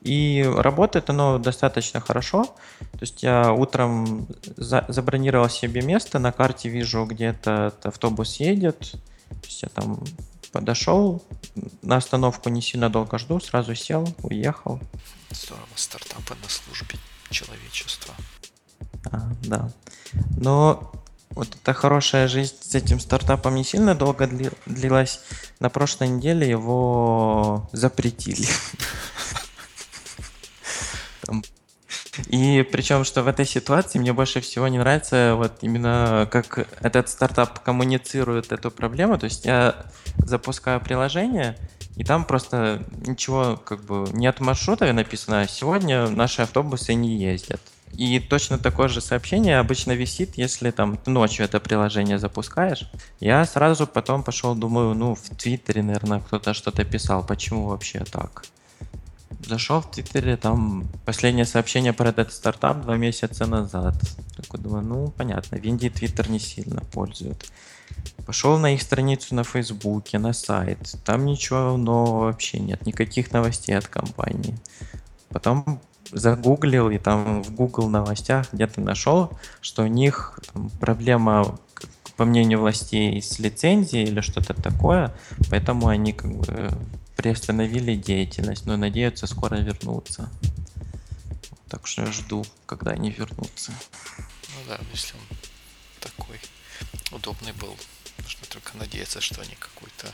И 0.03 0.49
работает 0.57 1.11
оно 1.11 1.39
достаточно 1.39 2.01
хорошо. 2.01 2.45
То 2.93 3.01
есть 3.01 3.23
я 3.23 3.53
утром 3.53 4.29
за, 4.57 4.85
забронировал 4.89 5.49
себе 5.49 5.83
место, 5.83 6.19
на 6.19 6.33
карте 6.33 6.69
вижу, 6.69 7.05
где 7.07 7.27
этот 7.27 7.85
автобус 7.85 8.37
едет. 8.37 8.79
То 9.29 9.47
есть 9.47 9.63
я 9.63 9.69
там 9.69 9.99
подошел, 10.53 11.25
на 11.83 11.97
остановку 11.97 12.51
не 12.51 12.63
сильно 12.63 12.89
долго 12.89 13.19
жду, 13.19 13.41
сразу 13.41 13.75
сел, 13.75 14.07
уехал. 14.23 14.79
Здорово, 15.31 15.67
стартапы 15.75 16.35
на 16.41 16.49
службе 16.49 16.99
человечества. 17.31 18.15
А, 19.11 19.29
да. 19.43 19.71
Но 20.37 20.93
вот 21.31 21.49
эта 21.55 21.75
хорошая 21.75 22.29
жизнь 22.29 22.55
с 22.61 22.75
этим 22.75 23.01
стартапом 23.01 23.55
не 23.55 23.65
сильно 23.65 23.95
долго 23.95 24.27
длилась. 24.67 25.21
На 25.61 25.69
прошлой 25.69 26.09
неделе 26.09 26.49
его 26.49 27.69
запретили. 27.73 28.47
И 32.29 32.67
причем, 32.73 33.05
что 33.05 33.23
в 33.23 33.29
этой 33.29 33.45
ситуации 33.45 33.99
мне 33.99 34.13
больше 34.13 34.41
всего 34.41 34.69
не 34.69 34.79
нравится 34.79 35.35
вот 35.37 35.59
именно 35.61 36.27
как 36.31 36.67
этот 36.81 37.09
стартап 37.09 37.63
коммуницирует 37.63 38.53
эту 38.53 38.71
проблему. 38.71 39.19
То 39.19 39.25
есть 39.25 39.45
я 39.45 39.87
запускаю 40.19 40.81
приложение, 40.81 41.59
и 41.97 42.05
там 42.05 42.25
просто 42.25 42.83
ничего, 43.07 43.57
как 43.57 43.85
бы, 43.85 44.09
нет 44.13 44.41
маршрута 44.41 44.91
написано, 44.93 45.43
«А 45.43 45.49
сегодня 45.49 46.09
наши 46.09 46.43
автобусы 46.43 46.95
не 46.95 47.17
ездят. 47.19 47.61
И 47.97 48.21
точно 48.21 48.59
такое 48.59 48.89
же 48.89 49.01
сообщение 49.01 49.59
обычно 49.59 49.93
висит, 49.93 50.37
если 50.37 50.71
там 50.71 50.99
ночью 51.07 51.47
это 51.47 51.61
приложение 51.61 52.19
запускаешь. 52.19 52.91
Я 53.21 53.45
сразу 53.47 53.87
потом 53.87 54.23
пошел, 54.23 54.55
думаю, 54.55 54.95
ну, 54.95 55.15
в 55.15 55.23
Твиттере, 55.37 55.83
наверное, 55.83 56.21
кто-то 56.21 56.53
что-то 56.53 56.85
писал, 56.85 57.25
почему 57.27 57.67
вообще 57.67 58.05
так. 58.05 58.45
Зашел 59.47 59.81
в 59.81 59.91
Твиттере, 59.91 60.37
там 60.37 60.87
последнее 61.07 61.47
сообщение 61.47 61.95
про 61.95 62.11
этот 62.11 62.33
стартап 62.33 62.83
два 62.83 62.97
месяца 62.97 63.47
назад. 63.47 63.95
Такой 64.37 64.61
думаю, 64.61 64.85
ну, 64.85 65.11
понятно, 65.17 65.57
в 65.57 65.65
Индии 65.65 65.89
Твиттер 65.89 66.29
не 66.29 66.39
сильно 66.39 66.83
пользуют. 66.93 67.51
Пошел 68.27 68.59
на 68.59 68.75
их 68.75 68.83
страницу 68.83 69.35
на 69.35 69.45
Фейсбуке, 69.45 70.19
на 70.19 70.35
сайт. 70.35 70.97
Там 71.05 71.25
ничего 71.25 71.79
нового 71.79 72.27
вообще 72.27 72.59
нет, 72.59 72.85
никаких 72.85 73.33
новостей 73.33 73.77
от 73.77 73.87
компании. 73.87 74.55
Потом 75.31 75.81
загуглил 76.13 76.91
и 76.91 76.99
там 76.99 77.43
в 77.43 77.55
Google 77.55 77.89
новостях 77.89 78.53
где-то 78.53 78.81
нашел, 78.81 79.31
что 79.61 79.83
у 79.83 79.87
них 79.87 80.39
там, 80.53 80.71
проблема, 80.71 81.59
по 82.17 82.25
мнению 82.25 82.61
властей, 82.61 83.21
с 83.21 83.39
лицензией 83.39 84.05
или 84.05 84.21
что-то 84.21 84.55
такое, 84.55 85.15
поэтому 85.51 85.89
они 85.89 86.13
как 86.13 86.35
бы 86.35 86.71
приостановили 87.17 87.95
деятельность, 87.97 88.67
но 88.67 88.77
надеются 88.77 89.27
скоро 89.27 89.57
вернуться. 89.57 90.31
Так 91.69 91.87
что 91.87 92.03
я 92.03 92.13
жду, 92.13 92.45
когда 92.67 92.93
они 92.93 93.11
вернутся. 93.11 93.73
Ну 94.19 94.61
да, 94.69 94.79
если 94.93 95.15
он 95.15 95.37
такой 96.01 96.41
удобный 97.11 97.53
был, 97.53 97.77
нужно 98.19 98.47
только 98.49 98.77
надеяться, 98.77 99.21
что 99.21 99.41
они 99.43 99.55
какую-то 99.59 100.07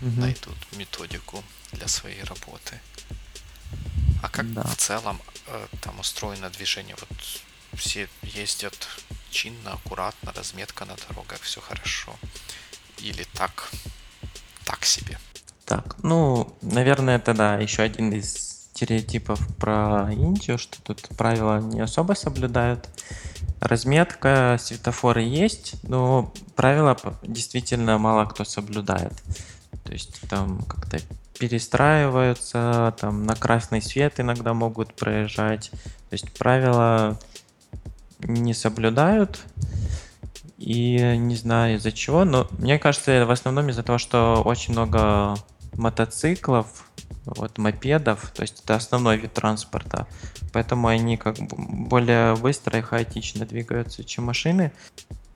угу. 0.00 0.20
найдут 0.20 0.56
методику 0.76 1.42
для 1.72 1.88
своей 1.88 2.22
работы. 2.24 2.80
А 4.22 4.28
как 4.28 4.52
да. 4.52 4.62
в 4.62 4.76
целом 4.76 5.20
э, 5.46 5.66
там 5.80 5.98
устроено 6.00 6.50
движение? 6.50 6.96
Вот 6.98 7.18
все 7.74 8.08
ездят 8.22 8.88
чинно, 9.30 9.72
аккуратно, 9.72 10.32
разметка 10.32 10.84
на 10.84 10.96
дорогах, 11.08 11.40
все 11.40 11.60
хорошо. 11.60 12.16
Или 12.98 13.24
так, 13.34 13.70
так 14.64 14.84
себе? 14.84 15.18
Так, 15.64 15.96
ну, 16.02 16.56
наверное, 16.62 17.16
это 17.16 17.34
да, 17.34 17.56
еще 17.56 17.82
один 17.82 18.12
из 18.12 18.58
стереотипов 18.78 19.40
про 19.56 20.10
Индию, 20.12 20.56
что 20.56 20.80
тут 20.82 21.08
правила 21.16 21.60
не 21.60 21.80
особо 21.80 22.14
соблюдают. 22.14 22.88
Разметка, 23.60 24.56
светофоры 24.60 25.22
есть, 25.22 25.74
но 25.82 26.32
правила 26.54 26.96
действительно 27.22 27.98
мало 27.98 28.24
кто 28.26 28.44
соблюдает. 28.44 29.12
То 29.84 29.92
есть 29.92 30.20
там 30.28 30.62
как-то 30.62 31.00
перестраиваются, 31.38 32.94
там 33.00 33.24
на 33.24 33.34
красный 33.34 33.80
свет 33.80 34.20
иногда 34.20 34.54
могут 34.54 34.94
проезжать. 34.94 35.70
То 35.70 36.12
есть 36.12 36.32
правила 36.38 37.18
не 38.20 38.54
соблюдают. 38.54 39.40
И 40.58 40.98
не 41.16 41.36
знаю 41.36 41.76
из-за 41.76 41.92
чего, 41.92 42.24
но 42.24 42.48
мне 42.58 42.80
кажется, 42.80 43.24
в 43.24 43.30
основном 43.30 43.68
из-за 43.70 43.84
того, 43.84 43.98
что 43.98 44.42
очень 44.44 44.72
много 44.72 45.36
мотоциклов, 45.74 46.84
вот 47.24 47.58
мопедов, 47.58 48.32
то 48.34 48.42
есть 48.42 48.62
это 48.64 48.74
основной 48.74 49.18
вид 49.18 49.32
транспорта, 49.32 50.08
поэтому 50.52 50.88
они 50.88 51.16
как 51.16 51.36
бы 51.38 51.56
более 51.56 52.34
быстро 52.34 52.78
и 52.78 52.82
хаотично 52.82 53.46
двигаются, 53.46 54.02
чем 54.02 54.24
машины. 54.24 54.72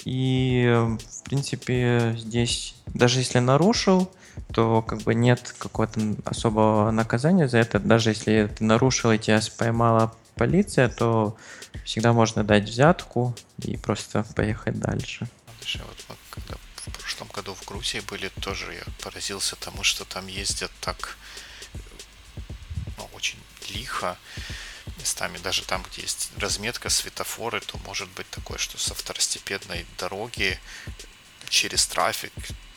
И, 0.04 0.68
в 0.74 1.22
принципе, 1.22 2.16
здесь, 2.18 2.74
даже 2.86 3.20
если 3.20 3.38
нарушил, 3.38 4.10
то 4.52 4.82
как 4.82 5.02
бы 5.02 5.14
нет 5.14 5.54
какого-то 5.58 6.00
особого 6.24 6.90
наказания 6.90 7.48
за 7.48 7.58
это. 7.58 7.78
Даже 7.78 8.10
если 8.10 8.46
ты 8.46 8.64
нарушил 8.64 9.12
и 9.12 9.18
тебя 9.18 9.40
поймала 9.56 10.14
полиция, 10.34 10.88
то 10.88 11.36
всегда 11.84 12.12
можно 12.12 12.44
дать 12.44 12.64
взятку 12.64 13.34
и 13.58 13.76
просто 13.76 14.24
поехать 14.34 14.78
дальше. 14.78 15.28
Вот 15.60 15.96
мы 16.08 16.16
когда 16.30 16.56
в 16.76 16.90
прошлом 16.90 17.28
году 17.28 17.54
в 17.54 17.64
Грузии 17.66 18.00
были, 18.00 18.28
тоже 18.40 18.74
я 18.74 18.84
поразился 19.02 19.56
тому, 19.56 19.82
что 19.82 20.04
там 20.04 20.26
ездят 20.26 20.70
так 20.80 21.16
ну, 22.98 23.08
очень 23.14 23.38
лихо 23.70 24.18
местами, 24.98 25.38
даже 25.38 25.62
там, 25.62 25.82
где 25.90 26.02
есть 26.02 26.30
разметка, 26.36 26.88
светофоры, 26.88 27.60
то 27.60 27.78
может 27.86 28.08
быть 28.10 28.28
такое, 28.30 28.58
что 28.58 28.78
со 28.78 28.94
второстепенной 28.94 29.86
дороги 29.98 30.58
через 31.48 31.86
трафик 31.86 32.32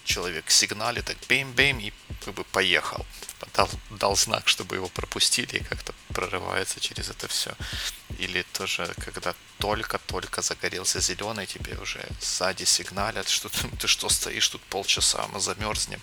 человек 0.05 0.49
сигналит, 0.49 1.05
так 1.05 1.17
бейм-бейм 1.27 1.79
и 1.79 1.93
как 2.23 2.33
бы 2.33 2.43
поехал. 2.43 3.05
Дал, 3.53 3.69
дал 3.89 4.15
знак, 4.15 4.47
чтобы 4.47 4.75
его 4.75 4.87
пропустили 4.87 5.57
и 5.57 5.63
как-то 5.63 5.93
прорывается 6.13 6.79
через 6.79 7.09
это 7.09 7.27
все. 7.27 7.51
Или 8.17 8.43
тоже, 8.53 8.93
когда 8.97 9.33
только-только 9.59 10.41
загорелся 10.41 10.99
зеленый, 10.99 11.45
тебе 11.45 11.77
уже 11.77 12.05
сзади 12.21 12.63
сигналят, 12.63 13.27
что 13.27 13.49
ты, 13.49 13.67
ты 13.79 13.87
что 13.87 14.09
стоишь 14.09 14.47
тут 14.47 14.61
полчаса, 14.61 15.27
мы 15.33 15.39
замерзнем. 15.39 16.01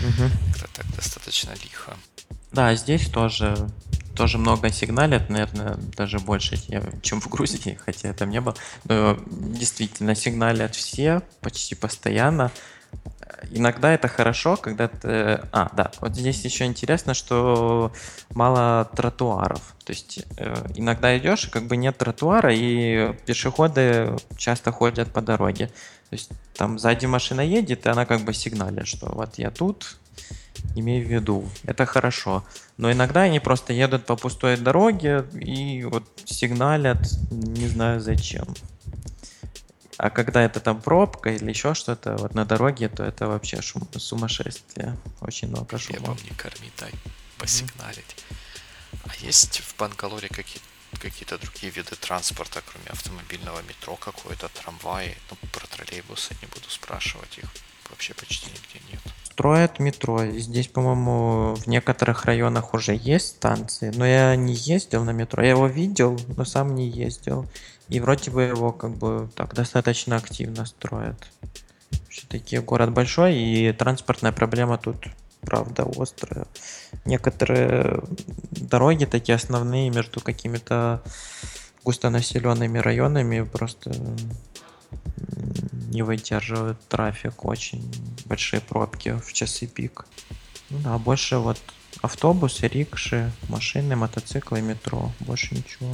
Угу. 0.00 0.30
Это 0.56 0.68
так 0.72 0.86
достаточно 0.94 1.52
лихо. 1.62 1.96
Да, 2.52 2.74
здесь 2.74 3.08
тоже 3.08 3.68
тоже 4.18 4.36
много 4.36 4.72
сигналят, 4.72 5.30
наверное, 5.30 5.76
даже 5.96 6.18
больше, 6.18 6.56
чем 7.02 7.20
в 7.20 7.28
Грузии, 7.28 7.78
хотя 7.86 8.12
там 8.12 8.30
не 8.30 8.40
было. 8.40 8.56
Но 8.84 9.16
действительно, 9.28 10.16
сигналят 10.16 10.74
все 10.74 11.22
почти 11.40 11.76
постоянно. 11.76 12.50
Иногда 13.50 13.92
это 13.92 14.08
хорошо, 14.08 14.56
когда 14.56 14.88
ты... 14.88 15.40
А, 15.52 15.70
да, 15.74 15.90
вот 16.00 16.14
здесь 16.14 16.44
еще 16.44 16.64
интересно, 16.64 17.14
что 17.14 17.92
мало 18.30 18.90
тротуаров. 18.96 19.74
То 19.84 19.92
есть 19.92 20.24
э, 20.36 20.54
иногда 20.74 21.16
идешь, 21.16 21.46
и 21.46 21.50
как 21.50 21.64
бы 21.64 21.76
нет 21.76 21.96
тротуара, 21.96 22.52
и 22.54 23.12
пешеходы 23.26 24.16
часто 24.36 24.72
ходят 24.72 25.12
по 25.12 25.20
дороге. 25.20 25.68
То 26.10 26.14
есть 26.14 26.30
там 26.54 26.78
сзади 26.78 27.06
машина 27.06 27.40
едет, 27.40 27.86
и 27.86 27.88
она 27.88 28.06
как 28.06 28.20
бы 28.20 28.34
сигналит, 28.34 28.86
что 28.86 29.06
вот 29.12 29.38
я 29.38 29.50
тут, 29.50 29.98
имею 30.74 31.06
в 31.06 31.10
виду. 31.10 31.48
Это 31.64 31.86
хорошо. 31.86 32.44
Но 32.76 32.90
иногда 32.90 33.22
они 33.22 33.40
просто 33.40 33.72
едут 33.72 34.06
по 34.06 34.16
пустой 34.16 34.56
дороге 34.56 35.24
и 35.34 35.84
вот 35.84 36.04
сигналят, 36.24 36.98
не 37.30 37.66
знаю 37.66 38.00
зачем. 38.00 38.46
А 39.98 40.10
когда 40.10 40.42
это 40.42 40.60
там 40.60 40.80
пробка 40.80 41.30
или 41.30 41.50
еще 41.50 41.74
что-то 41.74 42.16
вот 42.16 42.34
на 42.34 42.44
дороге, 42.44 42.88
то 42.88 43.02
это 43.04 43.26
вообще 43.26 43.60
шум, 43.60 43.86
сумасшествие. 43.96 44.96
Очень 45.20 45.48
много 45.48 45.76
шума. 45.76 45.98
Хлебом 45.98 46.18
не 46.24 46.36
корми, 46.36 46.70
дай 46.78 46.92
посигналить. 47.36 48.16
А 49.04 49.10
есть 49.20 49.60
в 49.60 49.76
Бангалоре 49.76 50.28
какие-то 50.28 50.64
какие-то 51.00 51.38
другие 51.38 51.70
виды 51.70 51.94
транспорта, 51.96 52.62
кроме 52.64 52.86
автомобильного 52.88 53.60
метро, 53.62 53.96
какое-то 53.96 54.48
трамвай. 54.48 55.16
Ну, 55.30 55.36
про 55.52 55.66
троллейбусы 55.66 56.34
не 56.40 56.48
буду 56.48 56.70
спрашивать, 56.70 57.38
их 57.38 57.44
вообще 57.90 58.14
почти 58.14 58.46
нигде 58.46 58.84
нет. 58.90 59.00
Строят 59.24 59.78
метро. 59.78 60.26
Здесь, 60.26 60.68
по-моему, 60.68 61.54
в 61.54 61.66
некоторых 61.66 62.24
районах 62.24 62.74
уже 62.74 62.94
есть 62.94 63.28
станции, 63.28 63.92
но 63.94 64.06
я 64.06 64.34
не 64.36 64.54
ездил 64.54 65.04
на 65.04 65.10
метро. 65.10 65.42
Я 65.42 65.50
его 65.50 65.66
видел, 65.66 66.18
но 66.36 66.44
сам 66.44 66.74
не 66.74 66.88
ездил. 66.88 67.46
И 67.88 68.00
вроде 68.00 68.30
бы 68.30 68.42
его 68.42 68.72
как 68.72 68.96
бы 68.96 69.30
так 69.34 69.54
достаточно 69.54 70.16
активно 70.16 70.66
строят. 70.66 71.30
Все-таки 72.08 72.58
город 72.58 72.92
большой, 72.92 73.36
и 73.36 73.72
транспортная 73.72 74.32
проблема 74.32 74.78
тут 74.78 75.06
правда 75.40 75.86
острая. 75.96 76.46
Некоторые 77.04 78.02
дороги 78.50 79.04
такие 79.04 79.36
основные 79.36 79.90
между 79.90 80.20
какими-то 80.20 81.02
густонаселенными 81.84 82.78
районами 82.78 83.42
просто 83.42 83.92
не 85.88 86.02
выдерживают 86.02 86.78
трафик, 86.88 87.44
очень 87.44 87.90
большие 88.26 88.60
пробки 88.60 89.18
в 89.18 89.32
часы 89.32 89.66
пик. 89.66 90.06
Ну 90.70 90.78
да, 90.80 90.98
больше 90.98 91.38
вот 91.38 91.58
автобусы, 92.02 92.68
рикши, 92.68 93.32
машины, 93.48 93.96
мотоциклы, 93.96 94.60
метро. 94.60 95.10
Больше 95.20 95.54
ничего. 95.54 95.90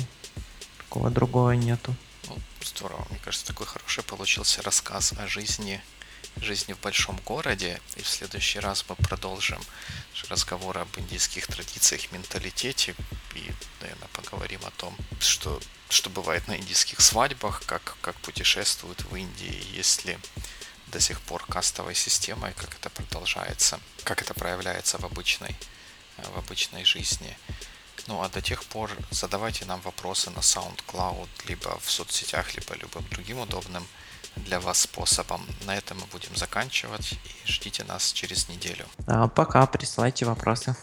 Такого 0.88 1.10
другого 1.10 1.52
нету. 1.52 1.94
Ну, 2.28 2.38
здорово. 2.62 3.06
Мне 3.10 3.18
кажется, 3.18 3.46
такой 3.46 3.66
хороший 3.66 4.04
получился 4.04 4.62
рассказ 4.62 5.12
о 5.18 5.26
жизни 5.26 5.82
жизни 6.40 6.72
в 6.72 6.80
большом 6.80 7.16
городе. 7.24 7.80
И 7.96 8.02
в 8.02 8.08
следующий 8.08 8.58
раз 8.58 8.84
мы 8.88 8.96
продолжим 8.96 9.60
разговор 10.28 10.78
об 10.78 10.88
индийских 10.98 11.46
традициях, 11.46 12.10
менталитете. 12.12 12.94
И, 13.34 13.50
наверное, 13.80 14.08
поговорим 14.12 14.60
о 14.64 14.70
том, 14.72 14.96
что, 15.20 15.60
что 15.88 16.10
бывает 16.10 16.46
на 16.48 16.56
индийских 16.56 17.00
свадьбах, 17.00 17.62
как, 17.66 17.96
как 18.00 18.16
путешествуют 18.16 19.02
в 19.04 19.14
Индии, 19.16 19.62
есть 19.72 20.04
ли 20.04 20.18
до 20.88 21.00
сих 21.00 21.20
пор 21.20 21.44
кастовой 21.46 21.94
системой, 21.94 22.52
как 22.56 22.74
это 22.74 22.90
продолжается, 22.90 23.80
как 24.04 24.22
это 24.22 24.34
проявляется 24.34 24.98
в 24.98 25.04
обычной, 25.04 25.56
в 26.18 26.38
обычной 26.38 26.84
жизни. 26.84 27.36
Ну 28.06 28.20
а 28.22 28.28
до 28.28 28.40
тех 28.40 28.64
пор 28.64 28.90
задавайте 29.10 29.64
нам 29.64 29.80
вопросы 29.80 30.30
на 30.30 30.40
SoundCloud, 30.40 31.28
либо 31.48 31.78
в 31.80 31.90
соцсетях, 31.90 32.54
либо 32.54 32.74
любым 32.74 33.04
другим 33.10 33.38
удобным 33.38 33.86
для 34.36 34.60
вас 34.60 34.80
способом. 34.80 35.40
На 35.66 35.76
этом 35.76 35.98
мы 35.98 36.06
будем 36.12 36.34
заканчивать 36.36 37.12
и 37.12 37.50
ждите 37.50 37.84
нас 37.84 38.12
через 38.12 38.48
неделю. 38.48 38.84
А, 39.06 39.28
пока, 39.28 39.66
присылайте 39.66 40.24
вопросы. 40.26 40.76